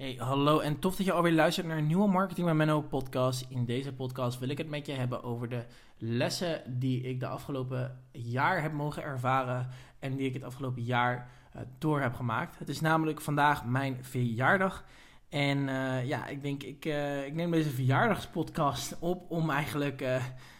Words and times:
Hey, 0.00 0.16
hallo 0.18 0.58
en 0.58 0.78
tof 0.78 0.96
dat 0.96 1.06
je 1.06 1.12
alweer 1.12 1.32
luistert 1.32 1.66
naar 1.66 1.78
een 1.78 1.86
nieuwe 1.86 2.08
Marketing 2.08 2.46
met 2.46 2.56
Menno 2.56 2.80
podcast. 2.80 3.46
In 3.48 3.64
deze 3.64 3.92
podcast 3.92 4.38
wil 4.38 4.48
ik 4.48 4.58
het 4.58 4.68
met 4.68 4.86
je 4.86 4.92
hebben 4.92 5.22
over 5.22 5.48
de 5.48 5.64
lessen 5.98 6.62
die 6.78 7.02
ik 7.02 7.20
de 7.20 7.26
afgelopen 7.26 7.98
jaar 8.12 8.62
heb 8.62 8.72
mogen 8.72 9.02
ervaren 9.02 9.68
en 9.98 10.16
die 10.16 10.26
ik 10.26 10.34
het 10.34 10.42
afgelopen 10.42 10.82
jaar 10.82 11.30
uh, 11.56 11.62
door 11.78 12.00
heb 12.00 12.14
gemaakt. 12.14 12.58
Het 12.58 12.68
is 12.68 12.80
namelijk 12.80 13.20
vandaag 13.20 13.64
mijn 13.64 14.04
verjaardag. 14.04 14.84
En 15.28 15.58
uh, 15.58 16.06
ja, 16.06 16.26
ik 16.26 16.42
denk, 16.42 16.62
ik, 16.62 16.84
uh, 16.84 17.26
ik 17.26 17.34
neem 17.34 17.50
deze 17.50 17.70
verjaardagspodcast 17.70 18.96
op 19.00 19.30
om 19.30 19.50
eigenlijk 19.50 20.04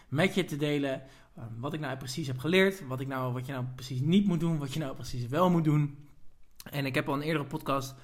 met 0.08 0.34
je 0.34 0.44
te 0.44 0.56
delen 0.56 1.02
wat 1.58 1.72
ik 1.72 1.80
nou 1.80 1.96
precies 1.96 2.26
heb 2.26 2.38
geleerd. 2.38 2.86
Wat, 2.86 3.00
ik 3.00 3.08
nou, 3.08 3.32
wat 3.32 3.46
je 3.46 3.52
nou 3.52 3.64
precies 3.74 4.00
niet 4.00 4.26
moet 4.26 4.40
doen, 4.40 4.58
wat 4.58 4.72
je 4.72 4.80
nou 4.80 4.94
precies 4.94 5.26
wel 5.26 5.50
moet 5.50 5.64
doen. 5.64 6.08
En 6.70 6.86
ik 6.86 6.94
heb 6.94 7.08
al 7.08 7.14
een 7.14 7.22
eerdere 7.22 7.44
podcast 7.44 7.94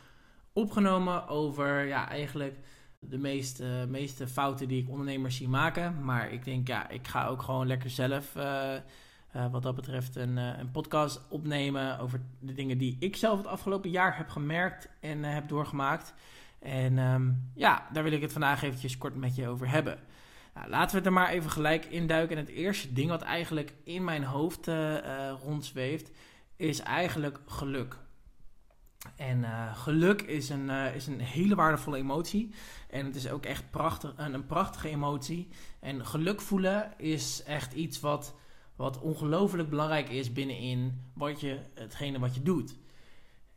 opgenomen 0.57 1.29
over 1.29 1.87
ja, 1.87 2.09
eigenlijk 2.09 2.59
de 2.99 3.19
meeste, 3.19 3.87
meeste 3.89 4.27
fouten 4.27 4.69
die 4.69 4.83
ik 4.83 4.91
ondernemers 4.91 5.37
zie 5.37 5.49
maken. 5.49 6.05
Maar 6.05 6.33
ik 6.33 6.45
denk, 6.45 6.69
ja, 6.69 6.89
ik 6.89 7.09
ga 7.09 7.27
ook 7.27 7.43
gewoon 7.43 7.67
lekker 7.67 7.91
zelf 7.91 8.37
uh, 8.37 8.73
uh, 9.37 9.51
wat 9.51 9.63
dat 9.63 9.75
betreft 9.75 10.17
een, 10.17 10.37
uh, 10.37 10.59
een 10.59 10.71
podcast 10.71 11.21
opnemen 11.29 11.99
over 11.99 12.21
de 12.41 12.53
dingen 12.53 12.79
die 12.79 12.97
ik 13.01 13.17
zelf 13.17 13.39
het 13.39 13.47
afgelopen 13.47 13.91
jaar 13.91 14.17
heb 14.17 14.29
gemerkt 14.29 14.89
en 15.01 15.23
heb 15.23 15.49
doorgemaakt. 15.49 16.15
En 16.59 16.99
um, 16.99 17.51
ja, 17.55 17.87
daar 17.93 18.03
wil 18.03 18.13
ik 18.13 18.23
het 18.23 18.33
vandaag 18.33 18.63
eventjes 18.63 18.99
kort 18.99 19.15
met 19.15 19.37
je 19.37 19.49
over 19.49 19.69
hebben. 19.69 19.99
Nou, 20.55 20.69
laten 20.69 20.91
we 20.91 20.97
het 20.97 21.07
er 21.07 21.13
maar 21.13 21.29
even 21.29 21.51
gelijk 21.51 21.85
induiken. 21.85 22.37
En 22.37 22.45
het 22.45 22.55
eerste 22.55 22.93
ding 22.93 23.11
wat 23.11 23.23
eigenlijk 23.23 23.75
in 23.85 24.05
mijn 24.05 24.25
hoofd 24.25 24.71
rondzweeft, 25.43 26.11
is 26.57 26.81
eigenlijk 26.81 27.41
geluk. 27.47 27.97
En 29.17 29.39
uh, 29.39 29.77
geluk 29.77 30.23
is 30.23 30.49
een, 30.49 30.69
uh, 30.69 30.95
is 30.95 31.07
een 31.07 31.21
hele 31.21 31.55
waardevolle 31.55 31.97
emotie. 31.97 32.55
En 32.91 33.07
het 33.07 33.15
is 33.15 33.29
ook 33.29 33.45
echt 33.45 33.71
prachtig, 33.71 34.13
een, 34.17 34.35
een, 34.35 34.47
prachtige 34.47 34.89
emotie. 34.89 35.49
En 35.81 36.07
geluk 36.07 36.41
voelen 36.41 36.93
is 36.97 37.43
echt 37.43 37.73
iets 37.73 38.01
wat, 38.01 38.35
wat 38.77 39.01
ongelooflijk 39.01 39.71
belangrijk 39.71 40.09
is 40.09 40.33
binnenin 40.33 41.03
wat 41.15 41.41
je, 41.41 41.59
hetgene 41.75 42.19
wat 42.19 42.35
je 42.35 42.43
doet. 42.43 42.77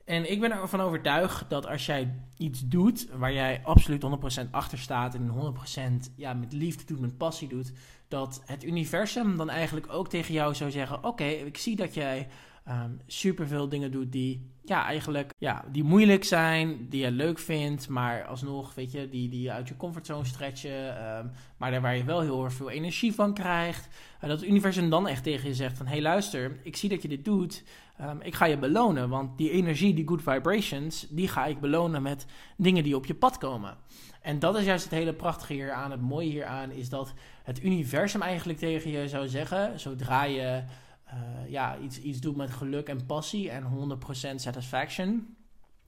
En 0.10 0.32
ik 0.32 0.40
ben 0.40 0.52
ervan 0.52 0.82
overtuigd 0.82 1.50
dat 1.50 1.68
als 1.68 1.86
jij 1.86 2.14
iets 2.38 2.68
doet 2.68 3.08
waar 3.18 3.34
jij 3.34 3.62
absoluut 3.64 4.06
100% 4.46 4.50
achter 4.52 4.78
staat 4.78 5.16
en 5.16 5.54
100% 6.10 6.16
ja, 6.16 6.34
met 6.34 6.54
liefde 6.54 6.86
doet, 6.86 7.00
met 7.00 7.18
passie 7.18 7.48
doet, 7.48 7.72
dat 8.08 8.42
het 8.46 8.64
universum 8.64 9.38
dan 9.38 9.50
eigenlijk 9.50 9.94
ook 9.94 10.10
tegen 10.10 10.34
jou 10.34 10.56
zou 10.56 10.72
zeggen: 10.72 11.04
Oké, 11.04 11.24
ik 11.24 11.58
zie 11.58 11.76
dat 11.76 11.94
jij 11.94 12.28
um, 12.70 12.76
ehm, 12.76 12.92
super 13.08 13.48
veel 13.48 13.70
dingen 13.70 13.92
doet 13.92 14.12
die 14.12 14.58
ja, 14.70 14.86
eigenlijk 14.86 15.34
ja, 15.38 15.64
die 15.72 15.84
moeilijk 15.84 16.24
zijn, 16.24 16.90
die 16.90 17.02
je 17.02 17.12
leuk 17.12 17.40
vindt, 17.40 17.88
maar 17.88 18.26
alsnog, 18.26 18.74
weet 18.74 18.92
je, 18.92 19.10
die, 19.10 19.30
die 19.30 19.52
uit 19.52 19.68
je 19.68 19.78
comfortzone 19.78 20.26
stretchen, 20.26 21.18
um, 21.18 21.32
maar 21.58 21.72
daar 21.72 21.82
waar 21.82 21.98
je 21.98 22.04
wel 22.04 22.22
heel 22.22 22.44
erg 22.44 22.54
veel 22.54 22.70
energie 22.70 23.14
van 23.14 23.34
krijgt. 23.34 23.88
Uh, 23.88 24.30
dat 24.30 24.40
het 24.40 24.50
universum 24.50 24.90
dan 24.90 25.08
echt 25.08 25.24
tegen 25.24 25.48
je 25.48 25.56
zegt 25.56 25.78
van, 25.78 25.88
hey, 25.88 26.02
luister, 26.02 26.60
ik 26.64 26.76
zie 26.76 26.90
dat 26.90 27.02
je 27.02 27.08
dit 27.08 27.26
doet, 27.26 27.64
um, 28.02 28.22
ik 28.22 28.36
ga 28.36 28.46
je 28.46 28.58
belonen, 28.58 29.10
want 29.10 29.38
die 29.38 29.52
energie, 29.52 29.94
die 29.94 30.08
good 30.08 30.22
vibrations, 30.22 31.08
die 31.10 31.28
ga 31.28 31.46
ik 31.46 31.60
belonen 31.60 32.02
met 32.02 32.26
dingen 32.58 32.84
die 32.84 32.96
op 32.96 33.06
je 33.06 33.16
pad 33.16 33.38
komen. 33.38 33.78
En 34.22 34.40
dat 34.40 34.58
is 34.58 34.66
juist 34.66 34.84
het 34.84 34.94
hele 34.94 35.14
prachtige 35.14 35.54
hier 35.54 35.72
aan, 35.72 35.92
het 35.92 36.02
mooie 36.02 36.30
hieraan, 36.30 36.72
is 36.72 36.90
dat 36.90 37.14
het 37.44 37.64
universum 37.64 38.22
eigenlijk 38.22 38.60
tegen 38.60 38.92
je 38.92 39.08
zou 39.08 39.28
zeggen, 39.28 39.80
zodra 39.80 40.24
je 40.24 40.64
uh, 41.14 41.50
ja, 41.50 41.78
iets, 41.78 42.00
iets 42.00 42.20
doet 42.20 42.36
met 42.36 42.52
geluk 42.52 42.88
en 42.88 43.06
passie 43.06 43.50
en 43.50 44.00
100% 44.34 44.36
satisfaction. 44.36 45.36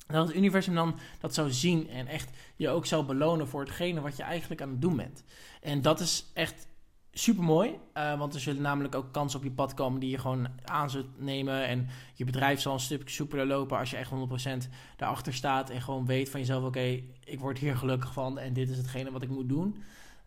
Dat 0.08 0.28
het 0.28 0.36
universum 0.36 0.76
dan 0.76 0.96
dat 1.20 1.34
zou 1.34 1.52
zien 1.52 1.90
en 1.90 2.08
echt 2.08 2.38
je 2.56 2.70
ook 2.70 2.86
zou 2.86 3.06
belonen 3.06 3.48
voor 3.48 3.62
hetgene 3.62 4.02
wat 4.02 4.18
je 4.18 4.24
eigenlijk 4.24 4.62
aan 4.62 4.70
het 4.70 4.82
doen 4.82 4.96
bent. 4.96 5.24
En 5.62 5.82
dat 5.82 6.00
is 6.00 6.26
echt 6.34 6.68
super 7.14 7.44
mooi, 7.44 7.80
uh, 7.98 8.18
want 8.18 8.34
er 8.34 8.40
zullen 8.40 8.62
namelijk 8.62 8.96
ook 8.96 9.12
kansen 9.12 9.40
op 9.40 9.46
je 9.46 9.52
pad 9.52 9.74
komen 9.74 10.00
die 10.00 10.10
je 10.10 10.18
gewoon 10.18 10.48
aan 10.64 10.90
zult 10.90 11.20
nemen. 11.20 11.68
En 11.68 11.88
je 12.14 12.26
bedrijf 12.26 12.62
zal 12.62 12.74
een 12.74 12.80
stukje 12.80 13.16
soepeler 13.16 13.46
lopen 13.46 13.78
als 13.78 13.90
je 13.90 13.98
echt 13.98 14.12
100% 14.12 14.70
daarachter 14.98 15.34
staat 15.34 15.70
en 15.70 15.82
gewoon 15.82 16.06
weet 16.06 16.30
van 16.30 16.40
jezelf: 16.40 16.64
oké, 16.64 17.02
ik 17.24 17.40
word 17.40 17.58
hier 17.58 17.78
gelukkig 17.78 18.14
van 18.14 18.40
en 18.40 18.54
dit 18.54 18.70
is 18.70 18.78
hetgene 18.78 19.12
wat 19.12 19.22
ik 19.22 19.30
moet 19.30 19.50
doen. 19.50 19.84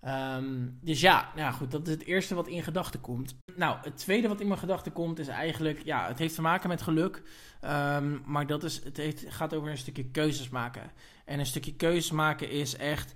Um, 0.07 0.79
dus 0.81 1.01
ja, 1.01 1.31
nou 1.37 1.55
goed, 1.55 1.71
dat 1.71 1.87
is 1.87 1.93
het 1.93 2.05
eerste 2.05 2.35
wat 2.35 2.49
in 2.49 2.63
gedachten 2.63 3.01
komt. 3.01 3.35
Nou, 3.57 3.77
het 3.83 3.97
tweede 3.97 4.29
wat 4.29 4.41
in 4.41 4.47
mijn 4.47 4.59
gedachten 4.59 4.93
komt 4.93 5.19
is 5.19 5.29
eigenlijk, 5.29 5.85
ja, 5.85 6.07
het 6.09 6.19
heeft 6.19 6.35
te 6.35 6.43
maken 6.43 6.69
met 6.69 6.83
geluk. 6.83 7.23
Um, 7.65 8.23
maar 8.27 8.47
dat 8.47 8.65
is, 8.65 8.85
het 8.85 8.97
heeft, 8.97 9.25
gaat 9.29 9.55
over 9.55 9.71
een 9.71 9.79
stukje 9.79 10.05
keuzes 10.05 10.49
maken. 10.49 10.91
En 11.25 11.39
een 11.39 11.47
stukje 11.47 11.75
keuzes 11.75 12.11
maken 12.11 12.51
is 12.51 12.77
echt 12.77 13.15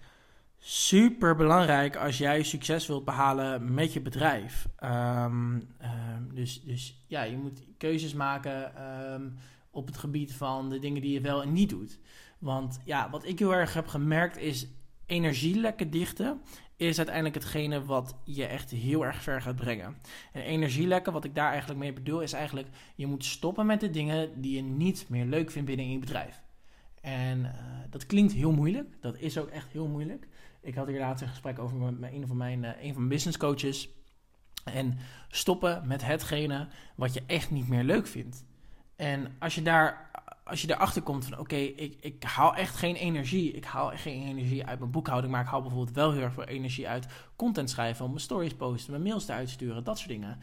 super 0.59 1.37
belangrijk 1.37 1.97
als 1.97 2.19
jij 2.19 2.43
succes 2.43 2.87
wilt 2.87 3.05
behalen 3.05 3.75
met 3.75 3.93
je 3.93 4.01
bedrijf. 4.01 4.69
Um, 4.85 5.69
dus, 6.35 6.63
dus 6.63 7.05
ja, 7.07 7.23
je 7.23 7.37
moet 7.37 7.63
keuzes 7.79 8.15
maken 8.15 8.73
op 9.71 9.87
het 9.87 9.97
gebied 9.97 10.35
van 10.35 10.69
de 10.69 10.79
dingen 10.79 11.03
die 11.03 11.13
je 11.13 11.21
wel 11.21 11.43
en 11.43 11.53
niet 11.53 11.69
doet. 11.69 11.99
Want 12.39 12.81
ja, 12.85 13.11
wat 13.11 13.27
ik 13.27 13.39
heel 13.39 13.55
erg 13.55 13.75
heb 13.75 13.87
gemerkt 13.87 14.37
is 14.37 14.67
energielekken 15.09 15.91
dichten 15.91 16.41
is 16.77 16.97
uiteindelijk 16.97 17.35
hetgene 17.35 17.85
wat 17.85 18.17
je 18.25 18.47
echt 18.47 18.71
heel 18.71 19.05
erg 19.05 19.23
ver 19.23 19.43
gaat 19.43 19.57
brengen. 19.57 19.97
En 20.33 20.43
energielekken, 20.43 21.13
wat 21.13 21.25
ik 21.25 21.35
daar 21.35 21.51
eigenlijk 21.51 21.81
mee 21.81 21.93
bedoel, 21.93 22.21
is 22.21 22.33
eigenlijk 22.33 22.69
je 22.95 23.07
moet 23.07 23.25
stoppen 23.25 23.67
met 23.67 23.81
de 23.81 23.91
dingen 23.91 24.41
die 24.41 24.57
je 24.57 24.63
niet 24.63 25.07
meer 25.09 25.25
leuk 25.25 25.51
vindt 25.51 25.69
binnen 25.69 25.91
je 25.91 25.99
bedrijf. 25.99 26.43
En 27.01 27.39
uh, 27.39 27.51
dat 27.91 28.07
klinkt 28.07 28.33
heel 28.33 28.53
moeilijk. 28.53 28.97
Dat 29.01 29.19
is 29.19 29.39
ook 29.39 29.49
echt 29.49 29.73
heel 29.73 29.87
moeilijk. 29.87 30.29
Ik 30.61 30.75
had 30.75 30.87
hier 30.87 30.99
laatst 30.99 31.23
een 31.23 31.29
gesprek 31.29 31.59
over 31.59 31.77
met 31.77 32.13
een 32.13 32.27
van 32.27 32.37
mijn, 32.37 32.63
uh, 32.63 32.71
een 32.81 32.93
van 32.93 32.97
mijn 32.97 33.09
business 33.09 33.39
coaches. 33.39 33.89
En 34.65 34.99
stoppen 35.29 35.87
met 35.87 36.05
hetgene 36.05 36.69
wat 36.95 37.15
je 37.15 37.23
echt 37.27 37.51
niet 37.51 37.69
meer 37.69 37.85
leuk 37.85 38.07
vindt. 38.07 38.45
En 38.97 39.37
als 39.39 39.55
je 39.55 39.63
daar 39.63 40.08
als 40.49 40.63
je 40.63 40.71
erachter 40.71 41.03
komt 41.03 41.25
van 41.25 41.39
oké, 41.39 41.57
ik, 41.57 41.97
ik 42.01 42.23
haal 42.23 42.55
echt 42.55 42.77
geen 42.77 42.95
energie. 42.95 43.53
Ik 43.53 43.65
haal 43.65 43.91
geen 43.95 44.23
energie 44.23 44.67
uit 44.67 44.79
mijn 44.79 44.91
boekhouding. 44.91 45.33
Maar 45.33 45.43
ik 45.43 45.49
haal 45.49 45.63
bijvoorbeeld 45.63 45.97
wel 45.97 46.13
heel 46.13 46.23
erg 46.23 46.33
veel 46.33 46.45
energie 46.45 46.89
uit 46.89 47.07
content 47.37 47.71
schrijven, 47.71 48.07
mijn 48.07 48.21
stories 48.21 48.55
posten, 48.55 48.91
mijn 48.91 49.03
mails 49.03 49.25
te 49.25 49.33
uitsturen, 49.33 49.85
dat 49.85 49.99
soort 49.99 50.11
dingen. 50.11 50.39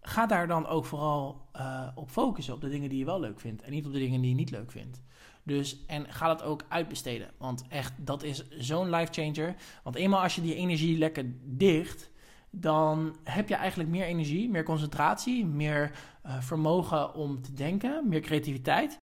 Ga 0.00 0.26
daar 0.26 0.46
dan 0.46 0.66
ook 0.66 0.84
vooral 0.84 1.48
uh, 1.56 1.88
op 1.94 2.10
focussen, 2.10 2.54
op 2.54 2.60
de 2.60 2.68
dingen 2.68 2.88
die 2.88 2.98
je 2.98 3.04
wel 3.04 3.20
leuk 3.20 3.40
vindt. 3.40 3.62
En 3.62 3.70
niet 3.70 3.86
op 3.86 3.92
de 3.92 3.98
dingen 3.98 4.20
die 4.20 4.30
je 4.30 4.36
niet 4.36 4.50
leuk 4.50 4.70
vindt. 4.70 5.02
Dus, 5.42 5.84
en 5.86 6.12
ga 6.12 6.26
dat 6.26 6.42
ook 6.42 6.64
uitbesteden. 6.68 7.30
Want 7.38 7.64
echt, 7.68 7.92
dat 7.96 8.22
is 8.22 8.48
zo'n 8.50 8.90
life 8.90 9.12
changer. 9.12 9.54
Want 9.82 9.96
eenmaal 9.96 10.22
als 10.22 10.34
je 10.34 10.42
die 10.42 10.54
energie 10.54 10.98
lekker 10.98 11.24
dicht, 11.44 12.10
dan 12.50 13.16
heb 13.24 13.48
je 13.48 13.54
eigenlijk 13.54 13.90
meer 13.90 14.04
energie, 14.04 14.48
meer 14.50 14.64
concentratie, 14.64 15.46
meer 15.46 15.92
uh, 16.26 16.40
vermogen 16.40 17.14
om 17.14 17.42
te 17.42 17.52
denken, 17.52 18.08
meer 18.08 18.20
creativiteit. 18.20 18.98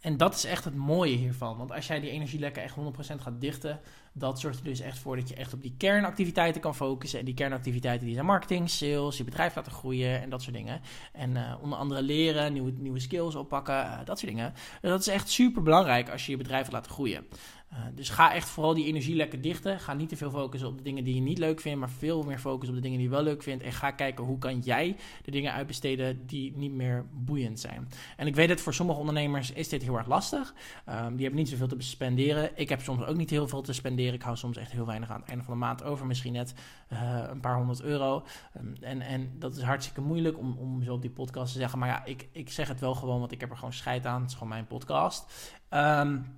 En 0.00 0.16
dat 0.16 0.34
is 0.34 0.44
echt 0.44 0.64
het 0.64 0.74
mooie 0.74 1.16
hiervan. 1.16 1.56
Want 1.56 1.72
als 1.72 1.86
jij 1.86 2.00
die 2.00 2.10
energielekken 2.10 2.62
echt 2.62 2.76
100% 2.76 3.20
gaat 3.20 3.40
dichten, 3.40 3.80
dat 4.18 4.40
zorgt 4.40 4.58
er 4.58 4.64
dus 4.64 4.80
echt 4.80 4.98
voor 4.98 5.16
dat 5.16 5.28
je 5.28 5.34
echt 5.34 5.54
op 5.54 5.62
die 5.62 5.74
kernactiviteiten 5.76 6.60
kan 6.60 6.74
focussen. 6.74 7.18
En 7.18 7.24
die 7.24 7.34
kernactiviteiten 7.34 8.06
die 8.06 8.14
zijn 8.14 8.26
marketing, 8.26 8.70
sales, 8.70 9.16
je 9.16 9.24
bedrijf 9.24 9.54
laten 9.54 9.72
groeien 9.72 10.22
en 10.22 10.30
dat 10.30 10.42
soort 10.42 10.54
dingen. 10.54 10.80
En 11.12 11.30
uh, 11.30 11.54
onder 11.62 11.78
andere 11.78 12.02
leren, 12.02 12.52
nieuwe, 12.52 12.72
nieuwe 12.78 13.00
skills 13.00 13.34
oppakken, 13.34 13.74
uh, 13.74 13.98
dat 14.04 14.18
soort 14.18 14.30
dingen. 14.30 14.54
Dat 14.80 15.00
is 15.00 15.06
echt 15.06 15.30
super 15.30 15.62
belangrijk 15.62 16.10
als 16.10 16.26
je 16.26 16.30
je 16.30 16.38
bedrijf 16.38 16.70
laat 16.70 16.86
groeien. 16.86 17.26
Uh, 17.72 17.78
dus 17.94 18.08
ga 18.08 18.34
echt 18.34 18.48
vooral 18.48 18.74
die 18.74 18.86
energielekken 18.86 19.40
dichten. 19.40 19.80
Ga 19.80 19.94
niet 19.94 20.08
te 20.08 20.16
veel 20.16 20.30
focussen 20.30 20.68
op 20.68 20.76
de 20.76 20.82
dingen 20.82 21.04
die 21.04 21.14
je 21.14 21.20
niet 21.20 21.38
leuk 21.38 21.60
vindt, 21.60 21.78
maar 21.78 21.90
veel 21.90 22.22
meer 22.22 22.38
focussen 22.38 22.68
op 22.68 22.74
de 22.74 22.80
dingen 22.80 22.98
die 22.98 23.08
je 23.08 23.14
wel 23.14 23.22
leuk 23.22 23.42
vindt. 23.42 23.62
En 23.62 23.72
ga 23.72 23.90
kijken 23.90 24.24
hoe 24.24 24.38
kan 24.38 24.58
jij 24.58 24.96
de 25.24 25.30
dingen 25.30 25.52
uitbesteden 25.52 26.26
die 26.26 26.56
niet 26.56 26.72
meer 26.72 27.06
boeiend 27.12 27.60
zijn. 27.60 27.88
En 28.16 28.26
ik 28.26 28.34
weet 28.34 28.48
dat 28.48 28.60
voor 28.60 28.74
sommige 28.74 28.98
ondernemers 28.98 29.52
is 29.52 29.68
dit 29.68 29.82
heel 29.82 29.96
erg 29.96 30.06
lastig. 30.06 30.54
Um, 30.88 31.10
die 31.10 31.22
hebben 31.22 31.34
niet 31.34 31.48
zoveel 31.48 31.66
te 31.66 31.76
spenderen. 31.78 32.50
Ik 32.54 32.68
heb 32.68 32.80
soms 32.80 33.04
ook 33.04 33.16
niet 33.16 33.30
heel 33.30 33.48
veel 33.48 33.62
te 33.62 33.72
spenderen. 33.72 34.07
Ik 34.14 34.22
hou 34.22 34.36
soms 34.36 34.56
echt 34.56 34.72
heel 34.72 34.86
weinig 34.86 35.10
aan 35.10 35.20
het 35.20 35.28
einde 35.28 35.44
van 35.44 35.52
de 35.52 35.60
maand 35.60 35.82
over. 35.82 36.06
Misschien 36.06 36.32
net 36.32 36.54
uh, 36.92 37.22
een 37.28 37.40
paar 37.40 37.56
honderd 37.56 37.80
euro. 37.80 38.24
Um, 38.56 38.74
en, 38.80 39.00
en 39.00 39.38
dat 39.38 39.56
is 39.56 39.62
hartstikke 39.62 40.00
moeilijk 40.00 40.38
om, 40.38 40.56
om 40.58 40.82
zo 40.82 40.94
op 40.94 41.00
die 41.00 41.10
podcast 41.10 41.52
te 41.52 41.58
zeggen. 41.58 41.78
Maar 41.78 41.88
ja, 41.88 42.04
ik, 42.04 42.28
ik 42.32 42.50
zeg 42.50 42.68
het 42.68 42.80
wel 42.80 42.94
gewoon, 42.94 43.18
want 43.20 43.32
ik 43.32 43.40
heb 43.40 43.50
er 43.50 43.56
gewoon 43.56 43.72
scheid 43.72 44.06
aan. 44.06 44.20
Het 44.20 44.30
is 44.30 44.36
gewoon 44.36 44.48
mijn 44.48 44.66
podcast. 44.66 45.52
Um, 45.70 46.36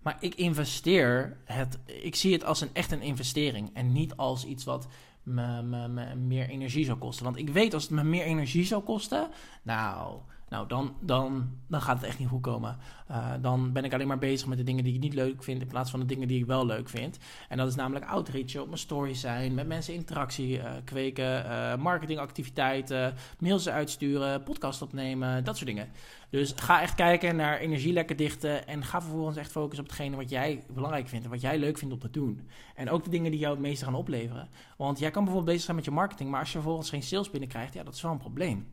maar 0.00 0.16
ik 0.20 0.34
investeer 0.34 1.36
het, 1.44 1.78
ik 1.84 2.14
zie 2.14 2.32
het 2.32 2.44
als 2.44 2.60
een 2.60 2.70
echt 2.72 2.92
een 2.92 3.02
investering 3.02 3.70
en 3.74 3.92
niet 3.92 4.16
als 4.16 4.44
iets 4.44 4.64
wat 4.64 4.88
me, 5.22 5.62
me 5.62 6.14
meer 6.14 6.48
energie 6.48 6.84
zou 6.84 6.98
kosten. 6.98 7.24
Want 7.24 7.36
ik 7.36 7.48
weet 7.48 7.74
als 7.74 7.82
het 7.82 7.92
me 7.92 8.04
meer 8.04 8.24
energie 8.24 8.64
zou 8.64 8.82
kosten, 8.82 9.28
nou, 9.62 10.20
Nou, 10.50 10.68
dan, 10.68 10.94
dan, 11.00 11.50
dan 11.66 11.80
gaat 11.80 11.96
het 11.96 12.06
echt 12.06 12.18
niet 12.18 12.28
goed 12.28 12.40
komen. 12.40 12.76
Uh, 13.10 13.32
dan 13.40 13.72
ben 13.72 13.84
ik 13.84 13.94
alleen 13.94 14.06
maar 14.06 14.18
bezig 14.18 14.48
met 14.48 14.58
de 14.58 14.64
dingen 14.64 14.84
die 14.84 14.94
ik 14.94 15.00
niet 15.00 15.14
leuk 15.14 15.42
vind, 15.42 15.60
in 15.60 15.66
plaats 15.66 15.90
van 15.90 16.00
de 16.00 16.06
dingen 16.06 16.28
die 16.28 16.38
ik 16.38 16.46
wel 16.46 16.66
leuk 16.66 16.88
vind. 16.88 17.18
En 17.48 17.56
dat 17.56 17.68
is 17.68 17.74
namelijk 17.74 18.04
outreach, 18.04 18.56
op 18.56 18.66
mijn 18.66 18.78
stories 18.78 19.20
zijn, 19.20 19.54
met 19.54 19.66
mensen 19.66 19.94
interactie 19.94 20.58
uh, 20.58 20.70
kweken, 20.84 21.44
uh, 21.44 21.76
marketingactiviteiten, 21.76 23.14
mails 23.38 23.68
uitsturen, 23.68 24.42
podcast 24.42 24.82
opnemen, 24.82 25.44
dat 25.44 25.56
soort 25.56 25.68
dingen. 25.68 25.88
Dus 26.30 26.52
ga 26.56 26.82
echt 26.82 26.94
kijken 26.94 27.36
naar 27.36 27.58
energielekken 27.58 28.16
dichten 28.16 28.66
en 28.66 28.84
ga 28.84 29.02
vervolgens 29.02 29.36
echt 29.36 29.50
focussen 29.50 29.84
op 29.84 29.90
hetgene 29.90 30.16
wat 30.16 30.30
jij 30.30 30.64
belangrijk 30.68 31.08
vindt 31.08 31.24
en 31.24 31.30
wat 31.30 31.40
jij 31.40 31.58
leuk 31.58 31.78
vindt 31.78 31.94
om 31.94 32.00
te 32.00 32.10
doen. 32.10 32.48
En 32.74 32.90
ook 32.90 33.04
de 33.04 33.10
dingen 33.10 33.30
die 33.30 33.40
jou 33.40 33.52
het 33.52 33.62
meeste 33.62 33.84
gaan 33.84 33.94
opleveren. 33.94 34.48
Want 34.76 34.98
jij 34.98 35.10
kan 35.10 35.24
bijvoorbeeld 35.24 35.52
bezig 35.52 35.64
zijn 35.64 35.76
met 35.76 35.84
je 35.84 35.90
marketing, 35.90 36.30
maar 36.30 36.40
als 36.40 36.52
je 36.52 36.58
vervolgens 36.58 36.90
geen 36.90 37.02
sales 37.02 37.30
binnenkrijgt, 37.30 37.74
ja, 37.74 37.82
dat 37.82 37.94
is 37.94 38.02
wel 38.02 38.12
een 38.12 38.18
probleem. 38.18 38.66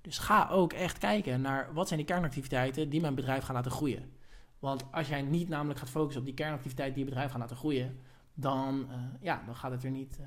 Dus 0.00 0.18
ga 0.18 0.48
ook 0.48 0.72
echt 0.72 0.98
kijken 0.98 1.40
naar 1.40 1.72
wat 1.72 1.86
zijn 1.88 1.98
die 1.98 2.08
kernactiviteiten 2.08 2.88
die 2.88 3.00
mijn 3.00 3.14
bedrijf 3.14 3.44
gaan 3.44 3.54
laten 3.54 3.70
groeien. 3.70 4.12
Want 4.58 4.84
als 4.92 5.08
jij 5.08 5.22
niet 5.22 5.48
namelijk 5.48 5.78
gaat 5.78 5.90
focussen 5.90 6.20
op 6.20 6.26
die 6.26 6.36
kernactiviteiten 6.36 6.94
die 6.94 7.04
je 7.04 7.10
bedrijf 7.10 7.30
gaan 7.30 7.40
laten 7.40 7.56
groeien, 7.56 7.98
dan, 8.34 8.86
uh, 8.88 8.96
ja, 9.20 9.42
dan 9.46 9.56
gaat 9.56 9.70
het 9.70 9.84
er 9.84 9.90
niet, 9.90 10.18
uh, 10.20 10.26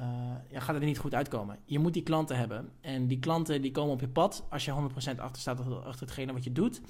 uh, 0.00 0.34
ja, 0.48 0.60
gaat 0.60 0.74
het 0.74 0.82
er 0.82 0.88
niet 0.88 0.98
goed 0.98 1.14
uitkomen. 1.14 1.58
Je 1.64 1.78
moet 1.78 1.92
die 1.92 2.02
klanten 2.02 2.36
hebben. 2.36 2.72
En 2.80 3.06
die 3.06 3.18
klanten 3.18 3.62
die 3.62 3.70
komen 3.70 3.92
op 3.92 4.00
je 4.00 4.08
pad 4.08 4.46
als 4.50 4.64
je 4.64 4.90
100% 5.16 5.20
achter 5.20 5.40
staat 5.40 5.84
achter 5.84 6.06
hetgene 6.06 6.32
wat 6.32 6.44
je 6.44 6.52
doet. 6.52 6.80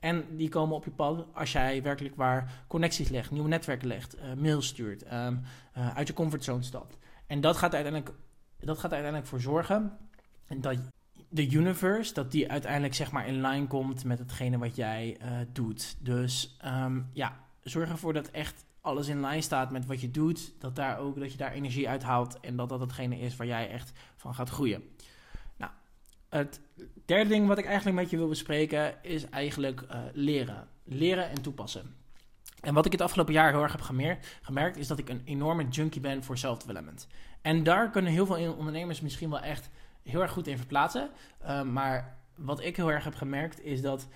En 0.00 0.24
die 0.36 0.48
komen 0.48 0.76
op 0.76 0.84
je 0.84 0.90
pad 0.90 1.26
als 1.32 1.52
jij 1.52 1.82
werkelijk 1.82 2.16
waar 2.16 2.64
connecties 2.66 3.08
legt, 3.08 3.30
nieuwe 3.30 3.48
netwerken 3.48 3.88
legt, 3.88 4.16
mails 4.36 4.66
stuurt, 4.66 5.12
um, 5.12 5.42
uit 5.72 6.06
je 6.06 6.12
comfortzone 6.12 6.62
stapt. 6.62 6.98
En 7.26 7.40
dat 7.40 7.56
gaat 7.56 7.74
uiteindelijk, 7.74 8.16
dat 8.58 8.78
gaat 8.78 8.92
uiteindelijk 8.92 9.30
voor 9.30 9.40
zorgen 9.40 9.98
dat 10.56 10.78
de 11.28 11.50
universe, 11.50 12.14
dat 12.14 12.30
die 12.32 12.50
uiteindelijk 12.50 12.94
zeg 12.94 13.10
maar 13.10 13.26
in 13.26 13.40
line 13.40 13.66
komt 13.66 14.04
met 14.04 14.18
hetgene 14.18 14.58
wat 14.58 14.76
jij 14.76 15.16
uh, 15.22 15.28
doet. 15.52 15.96
Dus 16.00 16.56
um, 16.64 17.10
ja, 17.12 17.40
zorg 17.62 17.88
ervoor 17.88 18.12
dat 18.12 18.30
echt 18.30 18.64
alles 18.80 19.08
in 19.08 19.20
lijn 19.20 19.42
staat 19.42 19.70
met 19.70 19.86
wat 19.86 20.00
je 20.00 20.10
doet. 20.10 20.52
Dat, 20.58 20.76
daar 20.76 20.98
ook, 20.98 21.18
dat 21.18 21.32
je 21.32 21.38
daar 21.38 21.52
energie 21.52 21.88
uit 21.88 22.02
haalt 22.02 22.40
en 22.40 22.56
dat 22.56 22.68
dat 22.68 22.80
hetgene 22.80 23.18
is 23.18 23.36
waar 23.36 23.46
jij 23.46 23.70
echt 23.70 23.92
van 24.16 24.34
gaat 24.34 24.48
groeien. 24.48 24.82
Nou, 25.56 25.72
het 26.28 26.60
derde 27.04 27.30
ding 27.30 27.46
wat 27.46 27.58
ik 27.58 27.64
eigenlijk 27.64 27.96
met 27.96 28.10
je 28.10 28.16
wil 28.16 28.28
bespreken 28.28 28.94
is 29.02 29.28
eigenlijk 29.28 29.80
uh, 29.80 29.98
leren. 30.12 30.68
Leren 30.84 31.28
en 31.28 31.42
toepassen. 31.42 31.94
En 32.60 32.74
wat 32.74 32.86
ik 32.86 32.92
het 32.92 33.00
afgelopen 33.00 33.32
jaar 33.32 33.52
heel 33.52 33.62
erg 33.62 33.72
heb 33.72 33.80
gemerkt, 33.80 34.38
gemerkt 34.42 34.76
is 34.76 34.86
dat 34.86 34.98
ik 34.98 35.08
een 35.08 35.22
enorme 35.24 35.68
junkie 35.68 36.00
ben 36.00 36.24
voor 36.24 36.38
self-development. 36.38 37.06
En 37.42 37.62
daar 37.62 37.90
kunnen 37.90 38.12
heel 38.12 38.26
veel 38.26 38.54
ondernemers 38.54 39.00
misschien 39.00 39.30
wel 39.30 39.40
echt 39.40 39.70
heel 40.06 40.22
erg 40.22 40.32
goed 40.32 40.46
in 40.46 40.56
verplaatsen. 40.56 41.10
Uh, 41.42 41.62
maar 41.62 42.16
wat 42.34 42.60
ik 42.60 42.76
heel 42.76 42.90
erg 42.90 43.04
heb 43.04 43.14
gemerkt 43.14 43.64
is 43.64 43.82
dat 43.82 44.08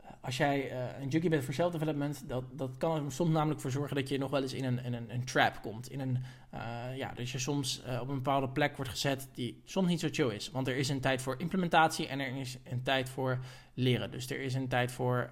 eh, 0.00 0.10
als 0.20 0.36
jij 0.36 0.72
uh, 0.72 1.00
een 1.00 1.08
junkie 1.08 1.30
bent 1.30 1.44
voor 1.44 1.54
self-development, 1.54 2.28
dat, 2.28 2.44
dat 2.52 2.76
kan 2.76 3.04
er 3.04 3.12
soms 3.12 3.30
namelijk 3.30 3.60
voor 3.60 3.70
zorgen 3.70 3.96
dat 3.96 4.08
je 4.08 4.18
nog 4.18 4.30
wel 4.30 4.42
eens 4.42 4.52
in 4.52 4.64
een, 4.64 4.86
een, 4.86 5.14
een 5.14 5.24
trap 5.24 5.62
komt. 5.62 5.90
In 5.90 6.00
een, 6.00 6.18
uh, 6.54 6.96
ja, 6.96 7.12
dat 7.12 7.30
je 7.30 7.38
soms 7.38 7.82
op 8.00 8.08
een 8.08 8.14
bepaalde 8.14 8.48
plek 8.48 8.76
wordt 8.76 8.90
gezet 8.90 9.28
die 9.34 9.62
soms 9.64 9.88
niet 9.88 10.00
zo 10.00 10.08
chill 10.10 10.34
is. 10.34 10.50
Want 10.50 10.68
er 10.68 10.76
is 10.76 10.88
een 10.88 11.00
tijd 11.00 11.22
voor 11.22 11.34
implementatie 11.38 12.06
en 12.06 12.20
er 12.20 12.36
is 12.36 12.58
een 12.64 12.82
tijd 12.82 13.08
voor 13.08 13.38
leren. 13.74 14.10
Dus 14.10 14.30
er 14.30 14.40
is 14.40 14.54
een 14.54 14.68
tijd 14.68 14.92
voor 14.92 15.30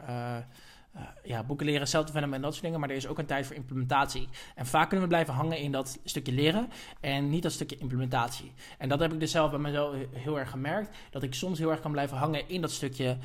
ja, 1.26 1.43
boeken 1.43 1.67
leren, 1.67 1.88
self-development 1.88 2.37
en 2.37 2.43
dat 2.43 2.52
soort 2.52 2.64
dingen. 2.64 2.81
Maar 2.81 2.90
er 2.90 2.96
is 2.96 3.06
ook 3.06 3.19
een 3.19 3.26
tijd 3.26 3.46
voor 3.46 3.56
implementatie. 3.56 4.28
En 4.55 4.67
vaak 4.67 4.88
kunnen 4.88 5.06
we 5.08 5.12
blijven 5.12 5.34
hangen 5.34 5.58
in 5.58 5.73
dat 5.73 5.99
stukje 6.05 6.32
leren 6.32 6.69
en 7.00 7.31
niet 7.31 7.43
dat 7.43 7.52
stukje 7.52 7.76
implementatie. 7.76 8.52
En 8.78 8.88
dat 8.88 9.00
heb 9.00 9.12
ik 9.12 9.20
dus 9.20 9.31
zelf 9.31 9.50
bij 9.50 9.58
mezelf 9.58 9.94
heel 10.12 10.38
erg 10.38 10.50
gemerkt. 10.50 10.96
Dat 11.11 11.23
ik 11.23 11.34
soms 11.34 11.58
heel 11.58 11.70
erg 11.70 11.81
kan 11.81 11.93
blijven 11.93 12.17
hangen 12.17 12.49
in 12.49 12.61
dat 12.61 12.70
stukje. 12.70 13.17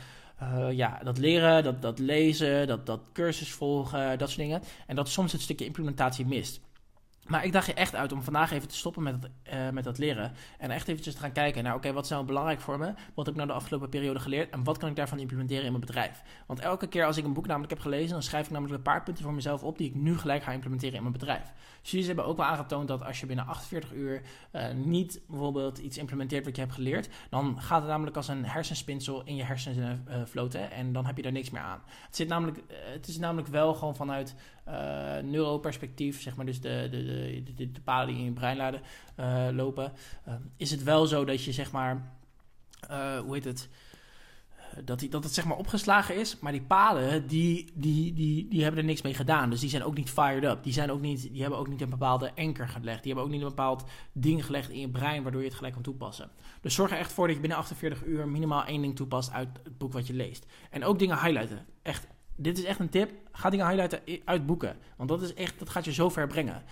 Uh, 0.41 0.71
ja, 0.71 0.99
dat 1.03 1.17
leren, 1.17 1.63
dat, 1.63 1.81
dat 1.81 1.99
lezen, 1.99 2.67
dat, 2.67 2.85
dat 2.85 2.99
cursus 3.13 3.51
volgen, 3.51 4.17
dat 4.17 4.29
soort 4.29 4.41
dingen. 4.41 4.61
En 4.87 4.95
dat 4.95 5.09
soms 5.09 5.31
het 5.31 5.41
stukje 5.41 5.65
implementatie 5.65 6.25
mist. 6.25 6.61
Maar 7.27 7.45
ik 7.45 7.51
dacht 7.51 7.65
je 7.65 7.73
echt 7.73 7.95
uit 7.95 8.11
om 8.11 8.21
vandaag 8.21 8.51
even 8.51 8.67
te 8.67 8.75
stoppen 8.75 9.03
met, 9.03 9.13
het, 9.13 9.31
uh, 9.53 9.69
met 9.69 9.83
dat 9.83 9.97
leren. 9.97 10.31
En 10.57 10.71
echt 10.71 10.87
eventjes 10.87 11.13
te 11.13 11.19
gaan 11.19 11.31
kijken 11.31 11.63
naar, 11.63 11.75
oké, 11.75 11.93
wat 11.93 12.03
is 12.03 12.09
nou 12.09 12.25
belangrijk 12.25 12.61
voor 12.61 12.77
me? 12.77 12.93
Wat 13.13 13.25
heb 13.25 13.27
ik 13.27 13.35
nou 13.35 13.47
de 13.47 13.53
afgelopen 13.53 13.89
periode 13.89 14.19
geleerd? 14.19 14.49
En 14.49 14.63
wat 14.63 14.77
kan 14.77 14.89
ik 14.89 14.95
daarvan 14.95 15.19
implementeren 15.19 15.63
in 15.63 15.71
mijn 15.71 15.85
bedrijf? 15.85 16.21
Want 16.45 16.59
elke 16.59 16.87
keer 16.87 17.05
als 17.05 17.17
ik 17.17 17.25
een 17.25 17.33
boek 17.33 17.47
namelijk 17.47 17.71
heb 17.71 17.79
gelezen, 17.79 18.09
dan 18.09 18.23
schrijf 18.23 18.45
ik 18.45 18.51
namelijk 18.51 18.77
een 18.77 18.81
paar 18.81 19.03
punten 19.03 19.23
voor 19.23 19.33
mezelf 19.33 19.63
op 19.63 19.77
die 19.77 19.87
ik 19.87 19.95
nu 19.95 20.17
gelijk 20.17 20.43
ga 20.43 20.51
implementeren 20.51 20.95
in 20.95 21.01
mijn 21.01 21.13
bedrijf. 21.13 21.53
Studies 21.81 22.07
hebben 22.07 22.25
ook 22.25 22.37
wel 22.37 22.45
aangetoond 22.45 22.87
dat 22.87 23.03
als 23.03 23.19
je 23.19 23.25
binnen 23.25 23.45
48 23.45 23.93
uur 23.93 24.21
uh, 24.51 24.71
niet 24.71 25.21
bijvoorbeeld 25.27 25.77
iets 25.77 25.97
implementeert 25.97 26.45
wat 26.45 26.55
je 26.55 26.61
hebt 26.61 26.73
geleerd, 26.73 27.09
dan 27.29 27.61
gaat 27.61 27.81
het 27.81 27.89
namelijk 27.89 28.15
als 28.15 28.27
een 28.27 28.45
hersenspinsel 28.45 29.21
in 29.23 29.35
je 29.35 29.43
hersenen 29.43 30.05
uh, 30.09 30.15
floten 30.27 30.71
en 30.71 30.93
dan 30.93 31.05
heb 31.05 31.17
je 31.17 31.23
daar 31.23 31.31
niks 31.31 31.49
meer 31.49 31.61
aan. 31.61 31.81
Het, 32.05 32.15
zit 32.15 32.27
namelijk, 32.27 32.59
het 32.67 33.07
is 33.07 33.17
namelijk 33.17 33.47
wel 33.47 33.73
gewoon 33.73 33.95
vanuit 33.95 34.35
neuroperspectief, 35.23 36.21
zeg 36.21 36.35
maar, 36.35 36.45
dus 36.45 36.61
de, 36.61 36.87
de, 36.91 37.03
de, 37.55 37.71
de 37.71 37.81
paden 37.81 38.07
die 38.07 38.17
in 38.17 38.23
je 38.23 38.31
brein 38.31 38.57
laden, 38.57 38.81
uh, 39.19 39.47
lopen, 39.51 39.91
uh, 40.27 40.33
is 40.57 40.71
het 40.71 40.83
wel 40.83 41.05
zo 41.05 41.25
dat 41.25 41.43
je 41.43 41.51
zeg 41.51 41.71
maar, 41.71 42.11
hoe 43.23 43.33
heet 43.33 43.45
het, 43.45 43.69
dat, 44.83 44.99
die, 44.99 45.09
dat 45.09 45.23
het 45.23 45.33
zeg 45.33 45.45
maar 45.45 45.57
opgeslagen 45.57 46.15
is, 46.15 46.39
maar 46.39 46.51
die 46.51 46.61
paden 46.61 47.27
die, 47.27 47.71
die, 47.73 48.13
die, 48.13 48.47
die 48.47 48.61
hebben 48.61 48.79
er 48.79 48.85
niks 48.85 49.01
mee 49.01 49.13
gedaan. 49.13 49.49
Dus 49.49 49.59
die 49.59 49.69
zijn 49.69 49.83
ook 49.83 49.95
niet 49.95 50.09
fired 50.09 50.43
up. 50.43 50.63
Die, 50.63 50.73
zijn 50.73 50.91
ook 50.91 51.01
niet, 51.01 51.21
die 51.31 51.41
hebben 51.41 51.59
ook 51.59 51.67
niet 51.67 51.81
een 51.81 51.89
bepaalde 51.89 52.31
anker 52.35 52.67
gelegd. 52.67 53.03
Die 53.03 53.13
hebben 53.13 53.23
ook 53.23 53.31
niet 53.31 53.41
een 53.41 53.55
bepaald 53.55 53.83
ding 54.11 54.45
gelegd 54.45 54.69
in 54.69 54.79
je 54.79 54.89
brein 54.89 55.23
waardoor 55.23 55.41
je 55.41 55.47
het 55.47 55.55
gelijk 55.55 55.73
kan 55.73 55.83
toepassen. 55.83 56.29
Dus 56.61 56.73
zorg 56.73 56.91
er 56.91 56.97
echt 56.97 57.11
voor 57.11 57.25
dat 57.25 57.35
je 57.35 57.41
binnen 57.41 57.59
48 57.59 58.05
uur 58.05 58.27
minimaal 58.27 58.65
één 58.65 58.81
ding 58.81 58.95
toepast 58.95 59.31
uit 59.31 59.49
het 59.63 59.77
boek 59.77 59.93
wat 59.93 60.07
je 60.07 60.13
leest. 60.13 60.45
En 60.69 60.83
ook 60.83 60.99
dingen 60.99 61.19
highlighten. 61.19 61.65
Echt 61.81 62.07
dit 62.35 62.57
is 62.57 62.63
echt 62.63 62.79
een 62.79 62.89
tip. 62.89 63.11
Ga 63.31 63.49
dingen 63.49 63.67
highlighten 63.67 64.21
uit 64.25 64.45
boeken. 64.45 64.77
Want 64.97 65.09
dat, 65.09 65.21
is 65.21 65.33
echt, 65.33 65.59
dat 65.59 65.69
gaat 65.69 65.85
je 65.85 65.93
zo 65.93 66.09
ver 66.09 66.27
brengen. 66.27 66.63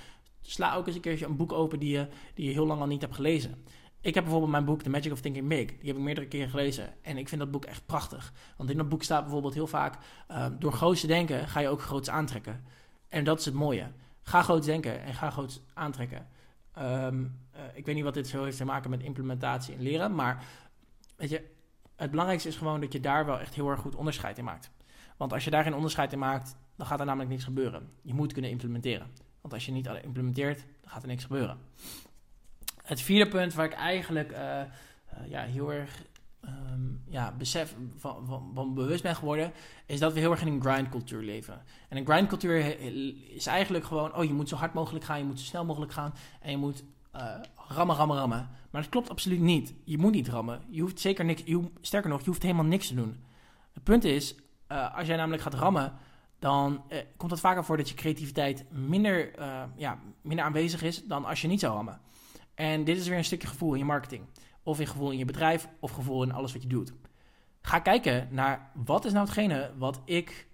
Sla 0.49 0.75
ook 0.75 0.87
eens 0.87 0.95
een 0.95 1.01
keertje 1.01 1.25
een 1.25 1.35
boek 1.35 1.51
open 1.51 1.79
die 1.79 1.89
je, 1.89 2.07
die 2.33 2.45
je 2.45 2.51
heel 2.51 2.65
lang 2.65 2.81
al 2.81 2.87
niet 2.87 3.01
hebt 3.01 3.15
gelezen. 3.15 3.63
Ik 4.01 4.13
heb 4.13 4.23
bijvoorbeeld 4.23 4.51
mijn 4.51 4.65
boek 4.65 4.81
The 4.81 4.89
Magic 4.89 5.11
of 5.11 5.21
Thinking 5.21 5.47
Big. 5.47 5.67
Die 5.67 5.87
heb 5.87 5.95
ik 5.95 6.03
meerdere 6.03 6.27
keren 6.27 6.49
gelezen. 6.49 6.93
En 7.01 7.17
ik 7.17 7.29
vind 7.29 7.41
dat 7.41 7.51
boek 7.51 7.65
echt 7.65 7.85
prachtig. 7.85 8.33
Want 8.57 8.69
in 8.69 8.77
dat 8.77 8.89
boek 8.89 9.03
staat 9.03 9.23
bijvoorbeeld 9.23 9.53
heel 9.53 9.67
vaak... 9.67 9.97
Uh, 10.31 10.45
door 10.59 10.73
groots 10.73 11.01
te 11.01 11.07
denken 11.07 11.47
ga 11.47 11.59
je 11.59 11.67
ook 11.67 11.81
groots 11.81 12.09
aantrekken. 12.09 12.63
En 13.07 13.23
dat 13.23 13.39
is 13.39 13.45
het 13.45 13.53
mooie. 13.53 13.91
Ga 14.21 14.41
groots 14.41 14.65
denken 14.65 15.03
en 15.03 15.13
ga 15.13 15.29
groots 15.29 15.61
aantrekken. 15.73 16.27
Um, 16.77 17.39
uh, 17.55 17.61
ik 17.73 17.85
weet 17.85 17.95
niet 17.95 18.03
wat 18.03 18.13
dit 18.13 18.27
zo 18.27 18.43
heeft 18.43 18.57
te 18.57 18.65
maken 18.65 18.89
met 18.89 19.03
implementatie 19.03 19.75
en 19.75 19.81
leren. 19.81 20.15
Maar 20.15 20.45
weet 21.15 21.29
je, 21.29 21.43
het 21.95 22.09
belangrijkste 22.09 22.49
is 22.49 22.57
gewoon 22.57 22.81
dat 22.81 22.93
je 22.93 22.99
daar 22.99 23.25
wel 23.25 23.39
echt 23.39 23.55
heel 23.55 23.69
erg 23.69 23.79
goed 23.79 23.95
onderscheid 23.95 24.37
in 24.37 24.43
maakt. 24.43 24.71
Want 25.17 25.33
als 25.33 25.43
je 25.43 25.49
daar 25.49 25.63
geen 25.63 25.75
onderscheid 25.75 26.13
in 26.13 26.19
maakt, 26.19 26.57
dan 26.75 26.87
gaat 26.87 26.99
er 26.99 27.05
namelijk 27.05 27.29
niks 27.29 27.43
gebeuren. 27.43 27.89
Je 28.01 28.13
moet 28.13 28.33
kunnen 28.33 28.51
implementeren. 28.51 29.28
Want 29.41 29.53
als 29.53 29.65
je 29.65 29.71
niet 29.71 29.89
implementeert, 30.03 30.57
dan 30.81 30.91
gaat 30.91 31.01
er 31.01 31.07
niks 31.07 31.23
gebeuren. 31.23 31.57
Het 32.83 33.01
vierde 33.01 33.29
punt 33.29 33.53
waar 33.53 33.65
ik 33.65 33.73
eigenlijk 33.73 34.31
uh, 34.31 34.39
uh, 34.39 35.29
ja, 35.29 35.43
heel 35.43 35.73
erg 35.73 36.03
um, 36.45 37.01
ja, 37.07 37.33
besef 37.37 37.75
van, 37.97 38.25
van, 38.25 38.51
van, 38.53 38.73
bewust 38.73 39.03
ben 39.03 39.15
geworden, 39.15 39.51
is 39.85 39.99
dat 39.99 40.13
we 40.13 40.19
heel 40.19 40.31
erg 40.31 40.41
in 40.41 40.47
een 40.47 40.61
grindcultuur 40.61 41.23
leven. 41.23 41.61
En 41.89 41.97
een 41.97 42.05
grindcultuur 42.05 42.79
is 43.33 43.45
eigenlijk 43.45 43.85
gewoon, 43.85 44.15
oh 44.15 44.23
je 44.23 44.33
moet 44.33 44.49
zo 44.49 44.55
hard 44.55 44.73
mogelijk 44.73 45.05
gaan, 45.05 45.17
je 45.17 45.25
moet 45.25 45.39
zo 45.39 45.45
snel 45.45 45.65
mogelijk 45.65 45.91
gaan 45.91 46.13
en 46.41 46.51
je 46.51 46.57
moet 46.57 46.83
uh, 47.15 47.35
rammen, 47.55 47.95
rammen, 47.95 48.17
rammen. 48.17 48.49
Maar 48.69 48.81
dat 48.81 48.89
klopt 48.89 49.09
absoluut 49.09 49.39
niet. 49.39 49.73
Je 49.83 49.97
moet 49.97 50.11
niet 50.11 50.27
rammen. 50.27 50.61
Je 50.69 50.81
hoeft 50.81 50.99
zeker 50.99 51.25
niks, 51.25 51.41
je, 51.45 51.71
sterker 51.81 52.09
nog, 52.09 52.19
je 52.19 52.25
hoeft 52.25 52.41
helemaal 52.41 52.65
niks 52.65 52.87
te 52.87 52.95
doen. 52.95 53.23
Het 53.73 53.83
punt 53.83 54.03
is, 54.03 54.35
als 54.67 55.07
jij 55.07 55.17
namelijk 55.17 55.41
gaat 55.41 55.53
rammen, 55.53 55.93
dan 56.39 56.83
uh, 56.89 56.99
komt 57.17 57.31
het 57.31 57.39
vaker 57.39 57.63
voor 57.63 57.77
dat 57.77 57.89
je 57.89 57.95
creativiteit 57.95 58.65
minder, 58.71 59.39
uh, 59.39 59.63
ja, 59.75 59.99
minder 60.21 60.45
aanwezig 60.45 60.81
is 60.81 61.03
dan 61.05 61.25
als 61.25 61.41
je 61.41 61.47
niet 61.47 61.59
zou 61.59 61.73
rammen. 61.75 62.01
En 62.53 62.83
dit 62.83 62.97
is 62.97 63.07
weer 63.07 63.17
een 63.17 63.25
stukje 63.25 63.47
gevoel 63.47 63.73
in 63.73 63.79
je 63.79 63.85
marketing. 63.85 64.23
Of 64.63 64.79
in 64.79 64.87
gevoel 64.87 65.11
in 65.11 65.17
je 65.17 65.25
bedrijf, 65.25 65.67
of 65.79 65.91
gevoel 65.91 66.23
in 66.23 66.31
alles 66.31 66.53
wat 66.53 66.61
je 66.61 66.67
doet. 66.67 66.93
Ga 67.61 67.79
kijken 67.79 68.27
naar 68.31 68.71
wat 68.73 69.05
is 69.05 69.11
nou 69.11 69.25
hetgene 69.25 69.71
wat 69.77 70.01
ik 70.05 70.47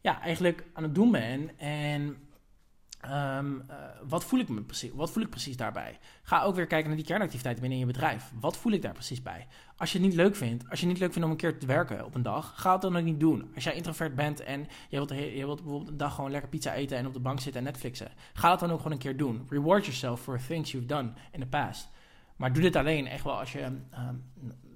ja, 0.00 0.20
eigenlijk 0.20 0.64
aan 0.72 0.82
het 0.82 0.94
doen 0.94 1.10
ben. 1.10 1.58
En 1.58 2.16
Um, 3.04 3.54
uh, 3.70 3.76
wat, 4.08 4.24
voel 4.24 4.40
ik 4.40 4.48
me 4.48 4.62
precies, 4.62 4.90
wat 4.94 5.10
voel 5.10 5.22
ik 5.22 5.30
precies 5.30 5.56
daarbij? 5.56 5.98
Ga 6.22 6.42
ook 6.42 6.54
weer 6.54 6.66
kijken 6.66 6.88
naar 6.88 6.96
die 6.96 7.06
kernactiviteiten 7.06 7.62
binnen 7.62 7.80
je 7.80 7.86
bedrijf. 7.86 8.32
Wat 8.40 8.56
voel 8.56 8.72
ik 8.72 8.82
daar 8.82 8.92
precies 8.92 9.22
bij? 9.22 9.46
Als 9.76 9.92
je 9.92 9.98
het 9.98 10.06
niet 10.06 10.16
leuk 10.16 10.36
vindt, 10.36 10.70
als 10.70 10.80
je 10.80 10.86
niet 10.86 10.98
leuk 10.98 11.12
vindt 11.12 11.24
om 11.24 11.30
een 11.30 11.36
keer 11.40 11.58
te 11.58 11.66
werken 11.66 12.04
op 12.04 12.14
een 12.14 12.22
dag, 12.22 12.52
ga 12.56 12.72
het 12.72 12.80
dan 12.80 12.96
ook 12.96 13.04
niet 13.04 13.20
doen. 13.20 13.50
Als 13.54 13.64
jij 13.64 13.74
introvert 13.74 14.14
bent 14.14 14.40
en 14.40 14.60
je 14.88 14.96
wilt, 14.96 15.10
je 15.10 15.44
wilt 15.44 15.62
bijvoorbeeld 15.62 15.90
een 15.90 15.96
dag 15.96 16.14
gewoon 16.14 16.30
lekker 16.30 16.50
pizza 16.50 16.74
eten 16.74 16.96
en 16.96 17.06
op 17.06 17.12
de 17.12 17.20
bank 17.20 17.40
zitten 17.40 17.60
en 17.60 17.66
Netflixen, 17.66 18.10
ga 18.32 18.48
dat 18.48 18.60
dan 18.60 18.70
ook 18.70 18.76
gewoon 18.76 18.92
een 18.92 18.98
keer 18.98 19.16
doen. 19.16 19.46
Reward 19.48 19.84
yourself 19.84 20.20
for 20.20 20.40
things 20.46 20.70
you've 20.70 20.88
done 20.88 21.12
in 21.32 21.40
the 21.40 21.46
past. 21.46 21.88
Maar 22.36 22.52
doe 22.52 22.62
dit 22.62 22.76
alleen 22.76 23.06
echt 23.06 23.24
wel 23.24 23.38
als 23.38 23.52
je 23.52 23.62
um, 23.62 24.24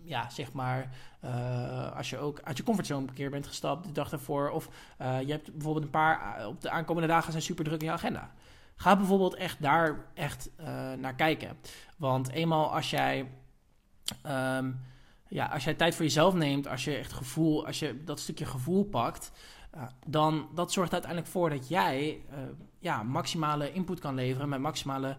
ja, 0.05 0.31
zeg 0.31 0.53
maar, 0.53 0.91
uh, 1.25 1.97
als 1.97 2.11
je 2.11 2.19
ook 2.19 2.41
uit 2.43 2.57
je 2.57 2.63
comfortzone 2.63 3.07
een 3.07 3.15
keer 3.15 3.31
bent 3.31 3.47
gestapt 3.47 3.87
de 3.87 3.93
dag 3.93 4.13
ervoor. 4.13 4.51
Of 4.51 4.69
uh, 5.01 5.23
je 5.23 5.31
hebt 5.33 5.53
bijvoorbeeld 5.53 5.85
een 5.85 5.91
paar, 5.91 6.41
uh, 6.41 6.47
op 6.47 6.61
de 6.61 6.71
aankomende 6.71 7.09
dagen 7.09 7.31
zijn 7.31 7.45
super 7.45 7.65
druk 7.65 7.81
in 7.81 7.87
je 7.87 7.93
agenda. 7.93 8.31
Ga 8.77 8.97
bijvoorbeeld 8.97 9.35
echt 9.35 9.63
daar 9.63 10.05
echt 10.15 10.51
naar 10.99 11.15
kijken. 11.15 11.57
Want 11.97 12.31
eenmaal 12.31 12.75
als 12.75 12.91
jij 12.91 13.31
um, 14.27 14.81
ja, 15.29 15.47
als 15.47 15.65
jij 15.65 15.75
tijd 15.75 15.95
voor 15.95 16.05
jezelf 16.05 16.35
neemt, 16.35 16.69
als 16.69 16.85
je 16.85 16.97
echt 16.97 17.13
gevoel, 17.13 17.67
als 17.67 17.79
je 17.79 18.05
dat 18.05 18.21
stukje 18.21 18.45
gevoel 18.45 18.85
pakt, 18.85 19.33
dan 20.07 20.49
dat 20.55 20.73
zorgt 20.73 20.93
uiteindelijk 20.93 21.31
voor 21.31 21.51
dat 21.51 21.69
jij 21.69 22.21
ja, 22.79 23.03
maximale 23.03 23.73
input 23.73 24.01
kan 24.01 24.15
leveren 24.15 24.49
met 24.49 24.61
maximale 24.61 25.17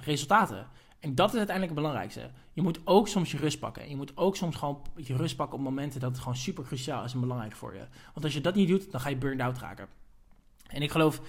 resultaten. 0.00 0.66
En 1.00 1.14
dat 1.14 1.28
is 1.32 1.36
uiteindelijk 1.36 1.76
het 1.76 1.84
belangrijkste. 1.84 2.30
Je 2.52 2.62
moet 2.62 2.80
ook 2.84 3.08
soms 3.08 3.30
je 3.30 3.36
rust 3.36 3.58
pakken. 3.58 3.88
Je 3.88 3.96
moet 3.96 4.16
ook 4.16 4.36
soms 4.36 4.56
gewoon 4.56 4.82
je 4.96 5.16
rust 5.16 5.36
pakken 5.36 5.58
op 5.58 5.64
momenten 5.64 6.00
dat 6.00 6.10
het 6.10 6.18
gewoon 6.18 6.36
super 6.36 6.64
cruciaal 6.64 7.04
is 7.04 7.12
en 7.12 7.20
belangrijk 7.20 7.56
voor 7.56 7.74
je. 7.74 7.86
Want 8.12 8.24
als 8.24 8.34
je 8.34 8.40
dat 8.40 8.54
niet 8.54 8.68
doet, 8.68 8.90
dan 8.90 9.00
ga 9.00 9.08
je 9.08 9.16
burned 9.16 9.40
out 9.40 9.58
raken. 9.58 9.88
En 10.66 10.82
ik 10.82 10.90
geloof, 10.90 11.20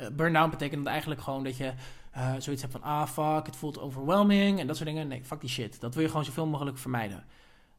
uh, 0.00 0.06
burn-out 0.08 0.50
betekent 0.50 0.86
eigenlijk 0.86 1.20
gewoon 1.20 1.44
dat 1.44 1.56
je 1.56 1.72
uh, 2.16 2.34
zoiets 2.38 2.62
hebt 2.62 2.72
van, 2.72 2.82
ah 2.82 3.06
fuck, 3.08 3.46
het 3.46 3.56
voelt 3.56 3.78
overwhelming 3.78 4.60
en 4.60 4.66
dat 4.66 4.76
soort 4.76 4.88
dingen. 4.88 5.08
Nee, 5.08 5.24
fuck 5.24 5.40
die 5.40 5.50
shit. 5.50 5.80
Dat 5.80 5.94
wil 5.94 6.02
je 6.02 6.08
gewoon 6.08 6.24
zoveel 6.24 6.46
mogelijk 6.46 6.78
vermijden. 6.78 7.24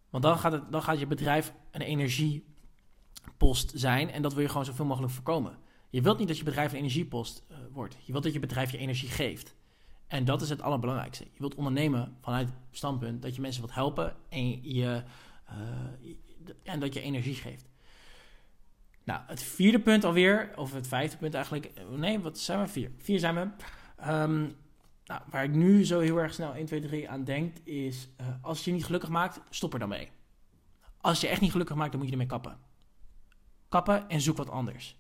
Want 0.10 0.24
dan 0.24 0.38
gaat, 0.38 0.52
het, 0.52 0.72
dan 0.72 0.84
gaat 0.84 1.00
je 1.00 1.08
bedrijf 1.08 1.54
een 1.72 1.82
energiepost 1.82 3.72
zijn 3.76 4.12
en 4.12 4.22
dat 4.22 4.34
wil 4.34 4.42
je 4.42 4.50
gewoon 4.50 4.66
zoveel 4.66 4.86
mogelijk 4.86 5.14
voorkomen. 5.14 5.58
Je 5.90 6.02
wilt 6.02 6.18
niet 6.18 6.28
dat 6.28 6.38
je 6.38 6.44
bedrijf 6.44 6.72
een 6.72 6.78
energiepost 6.78 7.44
uh, 7.52 7.58
wordt. 7.72 7.98
Je 8.00 8.12
wilt 8.12 8.24
dat 8.24 8.34
je 8.34 8.40
bedrijf 8.40 8.72
je 8.72 8.78
energie 8.78 9.10
geeft. 9.10 9.56
En 10.12 10.26
dat 10.26 10.42
is 10.42 10.50
het 10.50 10.62
allerbelangrijkste. 10.62 11.24
Je 11.24 11.40
wilt 11.40 11.56
ondernemen 11.56 12.18
vanuit 12.22 12.48
het 12.48 12.58
standpunt 12.72 13.22
dat 13.22 13.36
je 13.36 13.42
mensen 13.42 13.62
wilt 13.62 13.74
helpen 13.74 14.16
en, 14.30 14.74
je, 14.74 15.04
uh, 15.50 16.14
en 16.64 16.80
dat 16.80 16.94
je 16.94 17.02
energie 17.02 17.36
geeft. 17.36 17.70
Nou, 19.04 19.22
het 19.26 19.44
vierde 19.44 19.80
punt 19.80 20.04
alweer, 20.04 20.52
of 20.56 20.74
het 20.74 20.88
vijfde 20.88 21.18
punt 21.18 21.34
eigenlijk. 21.34 21.72
Nee, 21.90 22.20
wat 22.20 22.38
zijn 22.38 22.60
we? 22.60 22.68
Vier. 22.68 22.92
Vier 22.98 23.20
zijn 23.20 23.36
we. 23.36 23.42
Um, 24.12 24.56
nou, 25.06 25.22
waar 25.30 25.44
ik 25.44 25.52
nu 25.52 25.86
zo 25.86 26.00
heel 26.00 26.18
erg 26.18 26.34
snel 26.34 26.54
1, 26.54 26.66
2, 26.66 26.80
3 26.82 27.10
aan 27.10 27.24
denk, 27.24 27.58
is 27.58 28.10
uh, 28.22 28.28
als 28.42 28.58
het 28.58 28.66
je 28.66 28.72
niet 28.72 28.86
gelukkig 28.86 29.10
maakt, 29.10 29.42
stop 29.50 29.74
er 29.74 29.80
dan 29.80 29.90
mee. 29.90 30.10
Als 30.98 31.22
je 31.22 31.28
echt 31.28 31.42
niet 31.42 31.52
gelukkig 31.52 31.76
maakt, 31.76 31.92
dan 31.92 32.00
moet 32.00 32.10
je 32.10 32.16
ermee 32.16 32.30
kappen. 32.30 32.58
Kappen 33.70 34.10
en 34.10 34.22
zoek 34.22 34.38
wat 34.38 34.50
anders. 34.50 34.98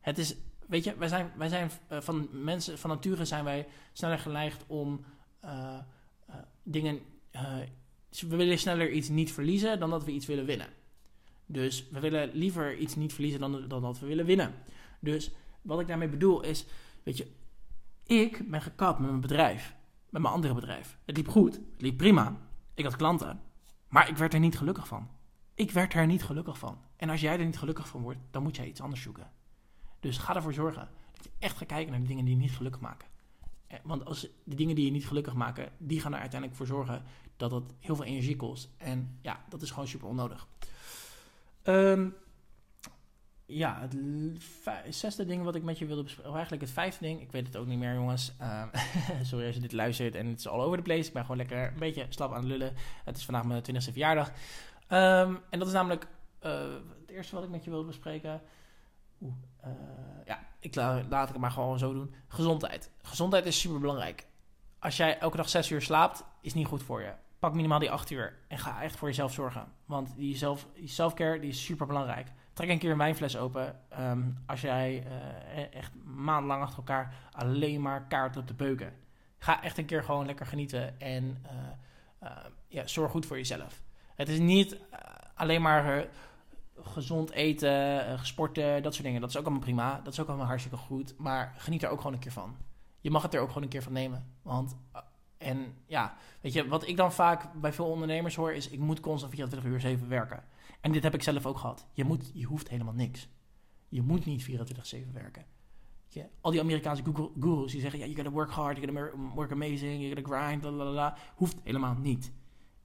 Het 0.00 0.18
is, 0.18 0.36
weet 0.72 0.84
je, 0.84 0.96
wij 0.96 1.08
zijn, 1.08 1.32
wij 1.36 1.48
zijn 1.48 1.70
uh, 1.92 2.00
van 2.00 2.28
mensen, 2.32 2.78
van 2.78 2.90
nature 2.90 3.24
zijn 3.24 3.44
wij 3.44 3.66
sneller 3.92 4.18
geneigd 4.18 4.64
om 4.66 5.04
uh, 5.44 5.78
dingen. 6.62 7.00
we 8.10 8.36
willen 8.36 8.58
sneller 8.58 8.90
iets 8.90 9.08
niet 9.08 9.32
verliezen 9.32 9.80
dan 9.80 9.90
dat 9.90 10.04
we 10.04 10.12
iets 10.12 10.26
willen 10.26 10.44
winnen. 10.44 10.68
Dus 11.46 11.88
we 11.90 12.00
willen 12.00 12.30
liever 12.32 12.76
iets 12.76 12.94
niet 12.94 13.12
verliezen 13.12 13.40
dan, 13.40 13.68
dan 13.68 13.82
dat 13.82 13.98
we 13.98 14.06
willen 14.06 14.24
winnen. 14.24 14.54
Dus 15.00 15.30
wat 15.62 15.80
ik 15.80 15.86
daarmee 15.86 16.08
bedoel 16.08 16.42
is, 16.42 16.66
weet 17.02 17.16
je, 17.16 17.26
ik 18.06 18.50
ben 18.50 18.62
gekapt 18.62 18.98
met 18.98 19.08
mijn 19.08 19.20
bedrijf, 19.20 19.74
met 20.10 20.22
mijn 20.22 20.34
andere 20.34 20.54
bedrijf. 20.54 20.98
Het 21.04 21.16
liep 21.16 21.28
goed, 21.28 21.54
het 21.54 21.82
liep 21.82 21.96
prima. 21.96 22.36
Ik 22.74 22.84
had 22.84 22.96
klanten, 22.96 23.40
maar 23.88 24.08
ik 24.08 24.16
werd 24.16 24.34
er 24.34 24.40
niet 24.40 24.58
gelukkig 24.58 24.86
van. 24.86 25.08
Ik 25.54 25.70
werd 25.70 25.94
er 25.94 26.06
niet 26.06 26.24
gelukkig 26.24 26.58
van. 26.58 26.78
En 26.96 27.10
als 27.10 27.20
jij 27.20 27.38
er 27.38 27.44
niet 27.44 27.58
gelukkig 27.58 27.88
van 27.88 28.02
wordt, 28.02 28.18
dan 28.30 28.42
moet 28.42 28.56
jij 28.56 28.66
iets 28.66 28.80
anders 28.80 29.02
zoeken. 29.02 29.40
Dus 30.02 30.18
ga 30.18 30.34
ervoor 30.34 30.54
zorgen 30.54 30.88
dat 31.12 31.24
je 31.24 31.30
echt 31.38 31.56
gaat 31.56 31.68
kijken 31.68 31.90
naar 31.90 32.00
de 32.00 32.06
dingen 32.06 32.24
die 32.24 32.34
je 32.34 32.40
niet 32.40 32.56
gelukkig 32.56 32.80
maken. 32.80 33.08
Eh, 33.66 33.78
want 33.82 34.04
als 34.04 34.20
de 34.44 34.54
dingen 34.54 34.74
die 34.74 34.84
je 34.84 34.90
niet 34.90 35.06
gelukkig 35.06 35.34
maken, 35.34 35.72
die 35.78 36.00
gaan 36.00 36.12
er 36.12 36.20
uiteindelijk 36.20 36.58
voor 36.58 36.66
zorgen 36.66 37.02
dat 37.36 37.50
het 37.50 37.72
heel 37.78 37.96
veel 37.96 38.04
energie 38.04 38.36
kost. 38.36 38.68
En 38.76 39.18
ja, 39.20 39.44
dat 39.48 39.62
is 39.62 39.70
gewoon 39.70 39.88
super 39.88 40.08
onnodig. 40.08 40.46
Um, 41.64 42.14
ja, 43.46 43.88
het 44.64 44.94
zesde 44.94 45.24
ding 45.24 45.44
wat 45.44 45.54
ik 45.54 45.62
met 45.62 45.78
je 45.78 45.86
wilde 45.86 46.02
bespreken, 46.02 46.30
of 46.30 46.36
eigenlijk 46.36 46.64
het 46.64 46.74
vijfde 46.74 47.04
ding, 47.04 47.20
ik 47.20 47.32
weet 47.32 47.46
het 47.46 47.56
ook 47.56 47.66
niet 47.66 47.78
meer 47.78 47.94
jongens. 47.94 48.32
Uh, 48.40 48.64
sorry 49.22 49.46
als 49.46 49.54
je 49.54 49.60
dit 49.60 49.72
luistert 49.72 50.14
en 50.14 50.26
het 50.26 50.38
is 50.38 50.48
all 50.48 50.60
over 50.60 50.76
the 50.76 50.82
place. 50.82 51.06
Ik 51.06 51.12
ben 51.12 51.22
gewoon 51.22 51.36
lekker 51.36 51.66
een 51.66 51.78
beetje 51.78 52.06
slap 52.08 52.30
aan 52.30 52.40
het 52.40 52.48
lullen. 52.48 52.74
Het 53.04 53.16
is 53.16 53.24
vandaag 53.24 53.44
mijn 53.44 53.62
20e 53.70 53.76
verjaardag. 53.76 54.28
Um, 54.28 55.40
en 55.50 55.58
dat 55.58 55.66
is 55.66 55.72
namelijk 55.72 56.06
uh, 56.42 56.60
het 57.00 57.10
eerste 57.10 57.34
wat 57.34 57.44
ik 57.44 57.50
met 57.50 57.64
je 57.64 57.70
wilde 57.70 57.86
bespreken. 57.86 58.40
Uh, 59.22 59.70
ja, 60.24 60.38
ik 60.58 60.74
laat, 60.74 61.02
ik 61.02 61.32
het 61.32 61.36
maar 61.36 61.50
gewoon 61.50 61.78
zo 61.78 61.92
doen. 61.92 62.14
Gezondheid. 62.28 62.90
Gezondheid 63.02 63.46
is 63.46 63.60
super 63.60 63.80
belangrijk. 63.80 64.26
Als 64.78 64.96
jij 64.96 65.18
elke 65.18 65.36
dag 65.36 65.48
6 65.48 65.70
uur 65.70 65.82
slaapt, 65.82 66.24
is 66.40 66.54
niet 66.54 66.66
goed 66.66 66.82
voor 66.82 67.00
je. 67.02 67.12
Pak 67.38 67.54
minimaal 67.54 67.78
die 67.78 67.90
8 67.90 68.10
uur 68.10 68.38
en 68.48 68.58
ga 68.58 68.82
echt 68.82 68.96
voor 68.96 69.08
jezelf 69.08 69.32
zorgen. 69.32 69.72
Want 69.84 70.16
die, 70.16 70.36
zelf, 70.36 70.66
die 70.74 70.88
self-care 70.88 71.40
die 71.40 71.50
is 71.50 71.64
super 71.64 71.86
belangrijk. 71.86 72.28
Trek 72.52 72.68
een 72.68 72.78
keer 72.78 72.90
een 72.90 72.98
wijnfles 72.98 73.36
open. 73.36 73.80
Um, 74.00 74.42
als 74.46 74.60
jij 74.60 75.06
uh, 75.06 75.74
echt 75.74 75.92
maandenlang 76.04 76.62
achter 76.62 76.78
elkaar 76.78 77.14
alleen 77.32 77.80
maar 77.80 78.06
kaart 78.06 78.36
op 78.36 78.46
de 78.46 78.54
beuken. 78.54 78.92
Ga 79.38 79.62
echt 79.62 79.78
een 79.78 79.84
keer 79.84 80.02
gewoon 80.02 80.26
lekker 80.26 80.46
genieten 80.46 81.00
en 81.00 81.44
uh, 82.22 82.30
ja, 82.68 82.86
zorg 82.86 83.10
goed 83.10 83.26
voor 83.26 83.36
jezelf. 83.36 83.82
Het 84.14 84.28
is 84.28 84.38
niet 84.38 84.76
alleen 85.34 85.62
maar 85.62 86.06
gezond 86.84 87.30
eten, 87.30 88.18
sporten, 88.26 88.82
dat 88.82 88.92
soort 88.92 89.04
dingen. 89.04 89.20
Dat 89.20 89.30
is 89.30 89.36
ook 89.36 89.44
allemaal 89.44 89.62
prima. 89.62 90.00
Dat 90.04 90.12
is 90.12 90.20
ook 90.20 90.28
allemaal 90.28 90.46
hartstikke 90.46 90.78
goed. 90.78 91.14
Maar 91.18 91.54
geniet 91.56 91.82
er 91.82 91.88
ook 91.88 91.98
gewoon 91.98 92.12
een 92.12 92.18
keer 92.18 92.32
van. 92.32 92.56
Je 93.00 93.10
mag 93.10 93.22
het 93.22 93.34
er 93.34 93.40
ook 93.40 93.48
gewoon 93.48 93.62
een 93.62 93.68
keer 93.68 93.82
van 93.82 93.92
nemen. 93.92 94.26
Want 94.42 94.76
en 95.42 95.74
ja, 95.86 96.16
weet 96.40 96.52
je, 96.52 96.68
wat 96.68 96.88
ik 96.88 96.96
dan 96.96 97.12
vaak 97.12 97.60
bij 97.60 97.72
veel 97.72 97.86
ondernemers 97.86 98.34
hoor 98.34 98.52
is: 98.52 98.68
ik 98.68 98.78
moet 98.78 99.00
constant 99.00 99.32
24 99.32 99.70
uur 99.70 99.80
7 99.80 100.08
werken. 100.08 100.44
En 100.80 100.92
dit 100.92 101.02
heb 101.02 101.14
ik 101.14 101.22
zelf 101.22 101.46
ook 101.46 101.58
gehad. 101.58 101.86
Je, 101.92 102.04
moet, 102.04 102.30
je 102.34 102.44
hoeft 102.44 102.68
helemaal 102.68 102.94
niks. 102.94 103.28
Je 103.88 104.02
moet 104.02 104.24
niet 104.24 104.50
24-7 104.50 105.12
werken. 105.12 105.44
Je, 106.08 106.26
al 106.40 106.50
die 106.50 106.60
Amerikaanse 106.60 107.02
gurus 107.40 107.72
die 107.72 107.80
zeggen: 107.80 107.98
ja, 107.98 108.04
you 108.04 108.16
gotta 108.16 108.30
work 108.30 108.50
hard, 108.50 108.76
you 108.76 108.88
gotta 108.88 109.16
work 109.34 109.52
amazing, 109.52 110.02
you 110.02 110.14
gotta 110.14 110.36
grind, 110.36 110.62
lalala. 110.62 111.16
Hoeft 111.34 111.56
helemaal 111.62 111.94
niet. 111.94 112.32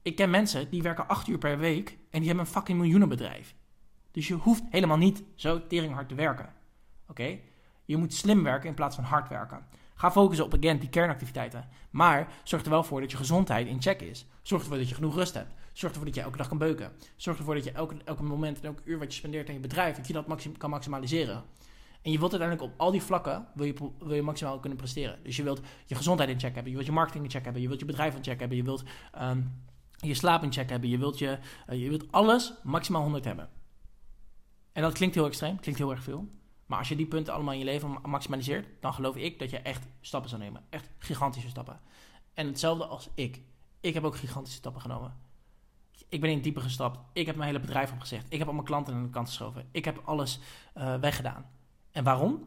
Ik 0.02 0.16
ken 0.16 0.30
mensen 0.30 0.70
die 0.70 0.82
werken 0.82 1.08
8 1.08 1.28
uur 1.28 1.38
per 1.38 1.58
week 1.58 1.98
en 2.10 2.18
die 2.18 2.28
hebben 2.28 2.46
een 2.46 2.52
fucking 2.52 2.78
miljoenenbedrijf. 2.78 3.54
Dus 4.10 4.28
je 4.28 4.34
hoeft 4.34 4.62
helemaal 4.70 4.96
niet 4.96 5.22
zo 5.34 5.66
teringhard 5.66 6.08
te 6.08 6.14
werken. 6.14 6.52
Oké? 7.08 7.38
Je 7.84 7.96
moet 7.96 8.14
slim 8.14 8.42
werken 8.42 8.68
in 8.68 8.74
plaats 8.74 8.94
van 8.94 9.04
hard 9.04 9.28
werken. 9.28 9.66
Ga 9.94 10.10
focussen 10.10 10.44
op, 10.44 10.54
again, 10.54 10.78
die 10.78 10.88
kernactiviteiten. 10.88 11.68
Maar 11.90 12.32
zorg 12.44 12.64
er 12.64 12.70
wel 12.70 12.84
voor 12.84 13.00
dat 13.00 13.10
je 13.10 13.16
gezondheid 13.16 13.66
in 13.66 13.82
check 13.82 14.00
is. 14.00 14.26
Zorg 14.42 14.62
ervoor 14.62 14.76
dat 14.78 14.88
je 14.88 14.94
genoeg 14.94 15.14
rust 15.14 15.34
hebt. 15.34 15.54
Zorg 15.72 15.92
ervoor 15.92 16.06
dat 16.06 16.14
je 16.14 16.22
elke 16.22 16.36
dag 16.36 16.48
kan 16.48 16.58
beuken. 16.58 16.92
Zorg 17.16 17.38
ervoor 17.38 17.54
dat 17.54 17.64
je 17.64 17.72
elke, 17.72 17.96
elke 18.04 18.22
moment 18.22 18.60
en 18.60 18.64
elke 18.64 18.82
uur 18.84 18.98
wat 18.98 19.12
je 19.12 19.18
spendeert 19.18 19.48
aan 19.48 19.54
je 19.54 19.60
bedrijf, 19.60 19.96
dat 19.96 20.06
je 20.06 20.12
dat 20.12 20.48
kan 20.58 20.70
maximaliseren. 20.70 21.44
En 22.02 22.10
je 22.10 22.18
wilt 22.18 22.30
uiteindelijk 22.30 22.72
op 22.72 22.80
al 22.80 22.90
die 22.90 23.02
vlakken 23.02 23.46
wil 23.54 23.66
je, 23.66 23.74
wil 23.98 24.14
je 24.14 24.22
maximaal 24.22 24.60
kunnen 24.60 24.78
presteren. 24.78 25.18
Dus 25.22 25.36
je 25.36 25.42
wilt 25.42 25.60
je 25.86 25.94
gezondheid 25.94 26.28
in 26.28 26.40
check 26.40 26.54
hebben, 26.54 26.70
je 26.70 26.76
wilt 26.76 26.88
je 26.88 26.94
marketing 26.94 27.24
in 27.24 27.30
check 27.30 27.44
hebben, 27.44 27.62
je 27.62 27.68
wilt 27.68 27.80
je 27.80 27.86
bedrijf 27.86 28.14
in 28.14 28.24
check 28.24 28.40
hebben, 28.40 28.56
je 28.56 28.62
wilt 28.62 28.82
um, 29.20 29.62
je 29.96 30.14
slaap 30.14 30.42
in 30.42 30.52
check 30.52 30.70
hebben, 30.70 30.88
je 30.88 30.98
wilt, 30.98 31.18
je, 31.18 31.38
uh, 31.70 31.82
je 31.82 31.88
wilt 31.88 32.12
alles 32.12 32.52
maximaal 32.62 33.02
100 33.02 33.24
hebben. 33.24 33.48
En 34.78 34.84
dat 34.84 34.92
klinkt 34.92 35.14
heel 35.14 35.26
extreem, 35.26 35.60
klinkt 35.60 35.80
heel 35.80 35.90
erg 35.90 36.02
veel. 36.02 36.28
Maar 36.66 36.78
als 36.78 36.88
je 36.88 36.96
die 36.96 37.06
punten 37.06 37.34
allemaal 37.34 37.52
in 37.52 37.58
je 37.58 37.64
leven 37.64 37.98
maximaliseert, 38.02 38.66
dan 38.80 38.94
geloof 38.94 39.16
ik 39.16 39.38
dat 39.38 39.50
je 39.50 39.58
echt 39.58 39.86
stappen 40.00 40.30
zou 40.30 40.42
nemen. 40.42 40.64
Echt 40.70 40.90
gigantische 40.98 41.48
stappen. 41.48 41.80
En 42.34 42.46
hetzelfde 42.46 42.84
als 42.84 43.08
ik. 43.14 43.42
Ik 43.80 43.94
heb 43.94 44.04
ook 44.04 44.16
gigantische 44.16 44.58
stappen 44.58 44.80
genomen. 44.80 45.16
Ik 46.08 46.20
ben 46.20 46.28
in 46.28 46.34
het 46.34 46.44
diepe 46.44 46.60
gestapt. 46.60 46.98
Ik 47.12 47.26
heb 47.26 47.36
mijn 47.36 47.48
hele 47.48 47.60
bedrijf 47.60 47.92
opgezegd. 47.92 48.26
Ik 48.28 48.38
heb 48.38 48.48
al 48.48 48.52
mijn 48.52 48.66
klanten 48.66 48.94
aan 48.94 49.02
de 49.02 49.10
kant 49.10 49.28
geschoven. 49.28 49.68
Ik 49.70 49.84
heb 49.84 50.02
alles 50.04 50.40
uh, 50.76 50.94
weggedaan. 50.94 51.50
En 51.90 52.04
waarom? 52.04 52.46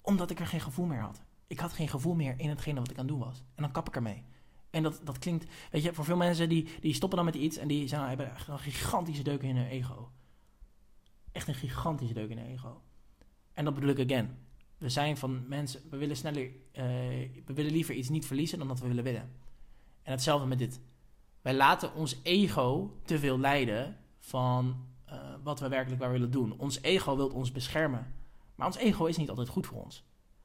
Omdat 0.00 0.30
ik 0.30 0.40
er 0.40 0.46
geen 0.46 0.60
gevoel 0.60 0.86
meer 0.86 1.00
had. 1.00 1.22
Ik 1.46 1.58
had 1.58 1.72
geen 1.72 1.88
gevoel 1.88 2.14
meer 2.14 2.34
in 2.36 2.48
hetgene 2.48 2.80
wat 2.80 2.90
ik 2.90 2.98
aan 2.98 3.06
het 3.06 3.14
doen 3.14 3.26
was. 3.26 3.38
En 3.54 3.62
dan 3.62 3.72
kap 3.72 3.88
ik 3.88 3.96
ermee. 3.96 4.24
En 4.70 4.82
dat, 4.82 5.00
dat 5.04 5.18
klinkt, 5.18 5.46
weet 5.70 5.82
je, 5.82 5.94
voor 5.94 6.04
veel 6.04 6.16
mensen 6.16 6.48
die, 6.48 6.68
die 6.80 6.94
stoppen 6.94 7.18
dan 7.18 7.26
met 7.26 7.36
iets 7.36 7.56
en 7.56 7.68
die 7.68 7.88
zijn, 7.88 8.08
hebben 8.08 8.34
echt 8.34 8.48
een 8.48 8.58
gigantische 8.58 9.22
deuk 9.22 9.42
in 9.42 9.56
hun 9.56 9.66
ego. 9.66 10.10
Echt 11.32 11.48
een 11.48 11.54
gigantische 11.54 12.14
deuk 12.14 12.30
in 12.30 12.38
ego. 12.38 12.82
En 13.52 13.64
dat 13.64 13.74
bedoel 13.74 13.90
ik 13.90 14.10
again. 14.10 14.36
We 14.78 14.88
zijn 14.88 15.16
van 15.16 15.48
mensen, 15.48 15.80
we 15.90 15.96
willen 15.96 16.16
sneller, 16.16 16.44
uh, 16.44 16.52
we 17.46 17.52
willen 17.54 17.72
liever 17.72 17.94
iets 17.94 18.08
niet 18.08 18.26
verliezen 18.26 18.58
dan 18.58 18.68
dat 18.68 18.80
we 18.80 18.88
willen 18.88 19.04
winnen. 19.04 19.30
En 20.02 20.12
hetzelfde 20.12 20.46
met 20.46 20.58
dit. 20.58 20.80
Wij 21.40 21.54
laten 21.54 21.94
ons 21.94 22.20
ego 22.22 22.98
te 23.04 23.18
veel 23.18 23.38
leiden 23.38 23.96
van 24.18 24.86
uh, 25.08 25.14
wat 25.42 25.60
we 25.60 25.68
werkelijk 25.68 26.00
waar 26.00 26.12
willen 26.12 26.30
doen. 26.30 26.58
Ons 26.58 26.82
ego 26.82 27.16
wil 27.16 27.28
ons 27.28 27.52
beschermen. 27.52 28.14
Maar 28.54 28.66
ons 28.66 28.76
ego 28.76 29.06
is 29.06 29.16
niet 29.16 29.28
altijd 29.28 29.48
goed 29.48 29.66
voor 29.66 29.82
ons. 29.82 30.04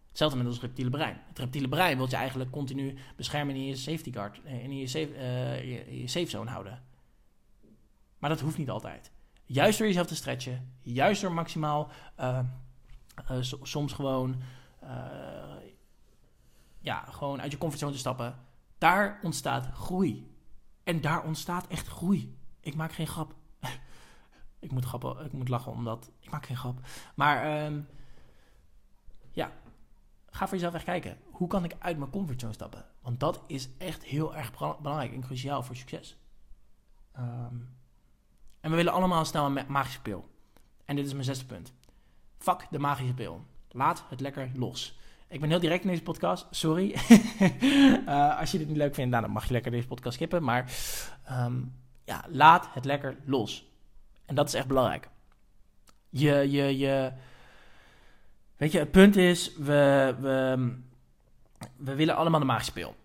Hetzelfde 0.10 0.38
met 0.38 0.48
ons 0.48 0.62
reptiele 0.62 0.90
brein. 0.90 1.22
Het 1.28 1.40
reptiele 1.40 1.70
brein 1.70 1.98
wil 1.98 2.10
je 2.10 2.16
eigenlijk 2.16 2.52
continu 2.52 2.96
beschermen 3.16 3.56
in 3.56 3.66
je 3.66 3.76
safety 3.76 4.12
guard, 4.12 4.42
in 4.46 4.78
je 4.78 4.88
safe, 4.88 5.10
je 5.90 6.08
safe 6.08 6.30
zone 6.30 6.50
houden. 6.50 6.84
Maar 8.18 8.30
dat 8.30 8.40
hoeft 8.40 8.58
niet 8.58 8.70
altijd. 8.70 9.12
Juist 9.54 9.78
door 9.78 9.88
jezelf 9.88 10.08
te 10.08 10.16
stretchen, 10.16 10.74
juist 10.82 11.22
door 11.22 11.34
maximaal 11.34 11.92
uh, 12.20 12.40
uh, 13.32 13.38
soms 13.62 13.94
gewoon, 13.94 14.42
uh, 14.84 14.90
ja, 16.80 17.06
gewoon 17.10 17.42
uit 17.42 17.52
je 17.52 17.58
comfortzone 17.58 17.92
te 17.92 17.98
stappen. 17.98 18.36
Daar 18.78 19.20
ontstaat 19.24 19.66
groei. 19.74 20.36
En 20.84 21.02
daar 21.02 21.24
ontstaat 21.24 21.68
echt 21.68 21.88
groei. 21.88 22.38
Ik 22.60 22.76
maak 22.76 22.92
geen 22.92 23.08
grap. 23.08 23.34
ik, 24.60 24.72
moet 24.72 24.86
grappen, 24.86 25.26
ik 25.26 25.34
moet 25.34 25.50
lachen 25.50 25.72
omdat. 25.72 26.12
Ik 26.20 26.32
maak 26.32 26.46
geen 26.46 26.58
grap. 26.58 26.80
Maar 27.16 27.66
um, 27.66 27.88
ja, 29.32 29.52
ga 30.30 30.48
voor 30.48 30.58
jezelf 30.58 30.74
echt 30.74 30.84
kijken. 30.84 31.18
Hoe 31.32 31.48
kan 31.48 31.64
ik 31.64 31.76
uit 31.80 31.98
mijn 31.98 32.12
comfortzone 32.12 32.54
stappen? 32.54 32.86
Want 33.02 33.20
dat 33.20 33.44
is 33.48 33.70
echt 33.78 34.04
heel 34.04 34.36
erg 34.36 34.52
belangrijk 34.82 35.14
en 35.14 35.22
cruciaal 35.22 35.64
voor 35.64 35.76
succes. 35.76 36.18
Ehm, 37.12 37.56
en 38.64 38.70
we 38.70 38.76
willen 38.76 38.94
allemaal 38.94 39.26
snel 39.26 39.46
een 39.46 39.66
magische 39.68 40.02
pil. 40.02 40.30
En 40.86 40.96
dit 40.96 41.06
is 41.06 41.14
mijn 41.14 41.24
zesde 41.24 41.46
punt. 41.46 41.74
Fuck 42.38 42.68
de 42.70 42.80
magische 42.80 43.14
pil. 43.14 43.46
Laat 43.72 44.04
het 44.10 44.20
lekker 44.20 44.52
los. 44.54 45.00
Ik 45.28 45.40
ben 45.40 45.50
heel 45.50 45.60
direct 45.60 45.84
in 45.84 45.90
deze 45.90 46.04
podcast, 46.04 46.48
sorry. 46.52 46.96
uh, 48.08 48.40
als 48.40 48.52
je 48.52 48.58
dit 48.58 48.68
niet 48.68 48.78
leuk 48.78 48.94
vindt, 48.94 49.12
nou, 49.12 49.24
dan 49.24 49.34
mag 49.34 49.46
je 49.46 49.54
lekker 49.54 49.72
deze 49.72 49.88
podcast 49.88 50.16
skippen. 50.16 50.44
Maar 50.44 50.72
um, 51.32 51.76
ja, 52.06 52.26
laat 52.30 52.70
het 52.74 52.86
lekker 52.86 53.18
los. 53.26 53.66
En 54.26 54.36
dat 54.36 54.48
is 54.48 54.54
echt 54.54 54.68
belangrijk. 54.68 55.10
Je, 56.10 56.52
je, 56.52 56.78
je. 56.78 57.12
Weet 58.58 58.72
je, 58.72 58.80
het 58.80 58.92
punt 58.92 59.16
is, 59.16 59.56
we, 59.56 60.16
we, 60.20 60.74
we 61.78 61.96
willen 61.96 62.16
allemaal 62.16 62.40
de 62.40 62.46
magische 62.46 62.74
pil. 62.74 62.96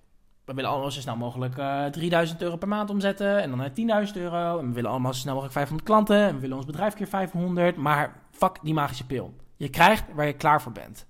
We 0.49 0.55
willen 0.55 0.71
allemaal 0.71 0.91
zo 0.91 1.01
snel 1.01 1.17
mogelijk 1.17 1.57
uh, 1.57 1.87
eh, 1.87 1.93
3000 1.93 2.43
euro 2.43 2.57
per 2.57 2.69
maand 2.69 2.91
omzetten 2.91 3.43
en 3.43 3.49
dan 3.49 3.59
naar 3.59 4.07
10.000 4.07 4.13
euro. 4.15 4.59
En 4.59 4.69
we 4.69 4.75
willen 4.75 4.91
allemaal 4.91 5.15
zo 5.15 5.21
snel 5.21 5.33
mogelijk 5.33 5.57
500 5.57 5.89
klanten 5.89 6.17
en 6.17 6.35
we 6.35 6.41
willen 6.41 6.57
ons 6.57 6.67
bedrijf 6.67 6.95
keer 6.95 7.07
500. 7.07 7.77
Maar 7.77 8.23
fuck 8.31 8.59
die 8.63 8.75
magische 8.75 9.07
pil. 9.07 9.37
Je 9.57 9.69
krijgt 9.69 10.05
waar 10.15 10.27
je 10.27 10.33
klaar 10.33 10.63
voor 10.63 10.73
bent. 10.73 11.07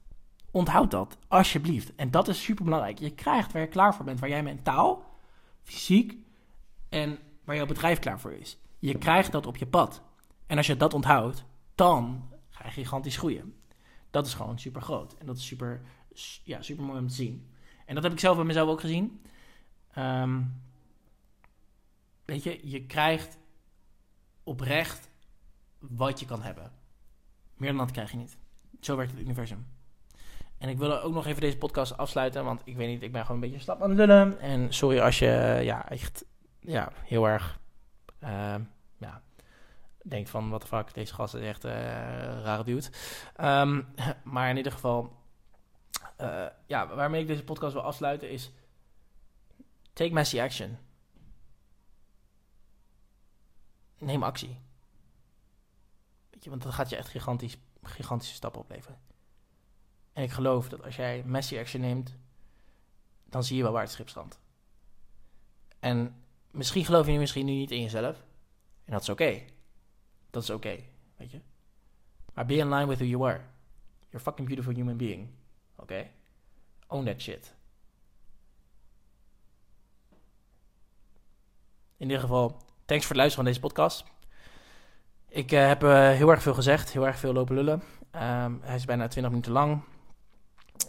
Onthoud 0.51 0.91
dat, 0.91 1.19
alsjeblieft. 1.29 1.95
En 1.95 2.11
dat 2.11 2.29
is 2.29 2.43
super 2.43 2.65
belangrijk. 2.65 2.99
Je 2.99 3.11
krijgt 3.11 3.53
waar 3.53 3.63
je 3.63 3.69
klaar 3.69 3.95
voor 3.95 4.05
bent, 4.05 4.21
waar 4.21 4.29
jij 4.29 4.43
mentaal, 4.43 5.05
fysiek 5.63 6.17
en 6.89 7.19
waar 7.45 7.57
jouw 7.57 7.67
bedrijf 7.67 7.99
klaar 7.99 8.21
voor 8.21 8.33
is. 8.33 8.59
Je 8.79 8.99
krijgt 8.99 9.33
dat 9.33 9.47
op 9.47 9.57
je 9.57 9.67
pad. 9.67 10.03
En 10.47 10.57
als 10.57 10.67
je 10.67 10.77
dat 10.77 10.95
onthoudt, 10.95 11.45
dan 11.75 12.29
ga 12.49 12.65
je 12.65 12.71
gigantisch 12.71 13.17
groeien. 13.17 13.55
Dat 14.11 14.27
is 14.27 14.35
gewoon 14.35 14.59
super 14.59 14.83
groot. 14.83 15.15
En 15.19 15.27
dat 15.27 15.37
is 15.37 15.47
super, 15.47 15.81
ja, 16.45 16.63
super 16.63 16.85
mooi 16.85 16.99
om 16.99 17.09
te 17.09 17.15
zien. 17.15 17.57
En 17.89 17.95
dat 17.95 18.03
heb 18.03 18.13
ik 18.13 18.21
zelf 18.21 18.37
bij 18.37 18.45
mezelf 18.45 18.69
ook 18.69 18.81
gezien. 18.81 19.23
Ehm, 19.93 20.43
weet 22.25 22.43
je, 22.43 22.61
je 22.63 22.87
krijgt 22.87 23.39
oprecht 24.43 25.11
wat 25.79 26.21
je 26.21 26.27
kan 26.27 26.43
hebben. 26.43 26.73
Meer 27.55 27.69
dan 27.69 27.79
dat 27.79 27.91
krijg 27.91 28.11
je 28.11 28.17
niet. 28.17 28.39
Zo 28.81 28.97
werkt 28.97 29.11
het 29.11 29.21
universum. 29.21 29.67
En 30.59 30.69
ik 30.69 30.79
wil 30.79 31.01
ook 31.01 31.13
nog 31.13 31.27
even 31.27 31.41
deze 31.41 31.57
podcast 31.57 31.97
afsluiten, 31.97 32.45
want 32.45 32.63
ik 32.65 32.77
weet 32.77 32.89
niet, 32.89 33.03
ik 33.03 33.13
ben 33.13 33.21
gewoon 33.21 33.43
een 33.43 33.49
beetje 33.49 33.65
slap 33.65 33.83
aan 33.83 33.89
het 33.89 33.99
lullen. 33.99 34.41
En 34.41 34.73
sorry 34.73 34.99
als 34.99 35.19
je 35.19 35.61
ja, 35.63 35.89
echt 35.89 36.25
ja, 36.61 36.93
heel 37.05 37.29
erg 37.29 37.59
uh, 38.23 38.55
ja, 38.97 39.23
denkt 40.03 40.31
van, 40.31 40.51
wat 40.51 40.61
de 40.61 40.67
fuck, 40.67 40.95
deze 40.95 41.15
gast 41.15 41.35
is 41.35 41.43
echt 41.43 41.65
uh, 41.65 41.73
rare 42.43 42.65
dude. 42.65 42.87
Um, 43.41 43.87
maar 44.33 44.51
in 44.51 44.57
ieder 44.57 44.73
geval, 44.73 45.18
uh, 46.21 46.47
ja, 46.67 46.95
waarmee 46.95 47.21
ik 47.21 47.27
deze 47.27 47.45
podcast 47.45 47.73
wil 47.73 47.83
afsluiten 47.83 48.31
is, 48.31 48.51
take 49.93 50.13
messy 50.13 50.41
action. 50.41 50.79
Neem 53.99 54.23
actie. 54.23 54.59
Weet 56.31 56.45
je, 56.45 56.51
want 56.51 56.63
dat 56.63 56.73
gaat 56.73 56.89
je 56.89 56.97
echt 56.97 57.09
gigantisch, 57.09 57.57
gigantische 57.83 58.35
stappen 58.35 58.61
opleveren. 58.61 59.01
En 60.13 60.23
ik 60.23 60.31
geloof 60.31 60.69
dat 60.69 60.83
als 60.83 60.97
jij 60.97 61.23
messy 61.25 61.59
action 61.59 61.81
neemt, 61.81 62.17
dan 63.25 63.45
zie 63.45 63.57
je 63.57 63.63
wel 63.63 63.73
waar 63.73 63.83
het 63.83 63.91
schip 63.91 64.09
strandt. 64.09 64.39
En 65.79 66.23
misschien 66.51 66.85
geloof 66.85 67.07
je 67.07 67.13
nu 67.13 67.19
misschien 67.19 67.47
nu 67.47 67.53
niet 67.53 67.71
in 67.71 67.83
jezelf. 67.83 68.25
En 68.85 68.93
dat 68.93 69.03
is 69.03 69.09
oké. 69.09 69.43
Dat 70.31 70.43
is 70.43 70.51
oké, 70.51 70.79
weet 71.17 71.31
je. 71.31 71.41
Maar 72.35 72.47
be 72.47 72.55
in 72.55 72.69
line 72.69 72.87
with 72.87 72.99
who 72.99 73.07
you 73.07 73.27
are. 73.27 73.45
You're 73.99 74.17
a 74.17 74.19
fucking 74.19 74.47
beautiful 74.47 74.75
human 74.75 74.97
being. 74.97 75.29
Oké? 75.79 76.07
Own 76.87 77.05
that 77.05 77.21
shit. 77.21 77.55
In 81.97 82.07
ieder 82.07 82.21
geval, 82.21 82.49
thanks 82.85 83.07
voor 83.07 83.17
het 83.17 83.17
luisteren 83.17 83.35
van 83.35 83.45
deze 83.45 83.61
podcast. 83.61 84.05
Ik 85.29 85.53
uh, 85.53 85.67
heb 85.67 85.83
uh, 85.83 86.11
heel 86.11 86.31
erg 86.31 86.43
veel 86.43 86.55
gezegd, 86.55 86.93
heel 86.93 87.07
erg 87.07 87.19
veel 87.19 87.33
lopen 87.33 87.55
lullen. 87.55 87.83
Um, 88.13 88.61
hij 88.63 88.75
is 88.75 88.85
bijna 88.85 89.09
20 89.09 89.31
minuten 89.31 89.53
lang. 89.53 89.83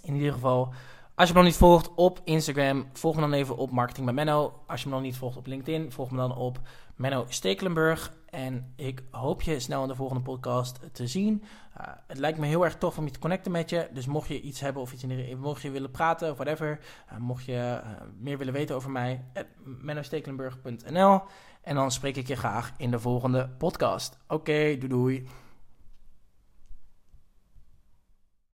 In 0.01 0.15
ieder 0.15 0.34
geval, 0.34 0.74
als 1.15 1.27
je 1.27 1.34
me 1.34 1.39
nog 1.39 1.50
niet 1.50 1.60
volgt 1.60 1.96
op 1.96 2.22
Instagram, 2.24 2.89
volg 2.93 3.15
me 3.15 3.22
dan 3.22 3.34
even 3.34 3.58
op 3.58 3.72
Marketing 3.72 4.05
bij 4.05 4.15
Menno. 4.15 4.63
Als 4.67 4.81
je 4.81 4.88
me 4.88 4.93
nog 4.93 5.03
niet 5.03 5.17
volgt 5.17 5.38
op 5.38 5.46
LinkedIn, 5.46 5.91
volg 5.91 6.12
me 6.12 6.17
dan 6.17 6.36
op 6.36 6.60
Menno 6.96 7.25
Stekelenburg. 7.27 8.13
En 8.29 8.74
ik 8.75 9.03
hoop 9.12 9.41
je 9.41 9.59
snel 9.59 9.81
in 9.81 9.88
de 9.88 9.95
volgende 9.95 10.24
podcast 10.24 10.79
te 10.91 11.07
zien. 11.07 11.43
Uh, 11.77 11.88
het 12.07 12.17
lijkt 12.17 12.38
me 12.38 12.45
heel 12.45 12.63
erg 12.63 12.77
tof 12.77 12.98
om 12.98 13.05
je 13.05 13.12
te 13.12 13.19
connecten 13.19 13.51
met 13.51 13.69
je. 13.69 13.89
Dus 13.93 14.05
mocht 14.05 14.27
je 14.27 14.41
iets 14.41 14.59
hebben 14.59 14.81
of 14.81 14.93
iets 14.93 15.03
in 15.03 15.09
de, 15.09 15.36
mocht 15.39 15.62
je 15.62 15.71
willen 15.71 15.91
praten 15.91 16.31
of 16.31 16.38
whatever. 16.38 16.79
Uh, 17.12 17.17
mocht 17.17 17.45
je 17.45 17.81
uh, 17.83 17.89
meer 18.20 18.37
willen 18.37 18.53
weten 18.53 18.75
over 18.75 18.92
mij, 18.92 19.25
mennostekelenburg.nl. 19.63 21.22
En 21.61 21.75
dan 21.75 21.92
spreek 21.92 22.15
ik 22.15 22.27
je 22.27 22.35
graag 22.35 22.72
in 22.77 22.92
de 22.92 23.00
volgende 23.00 23.50
podcast. 23.57 24.18
Oké, 24.27 24.77
doei 24.77 24.87
doei. 24.87 25.27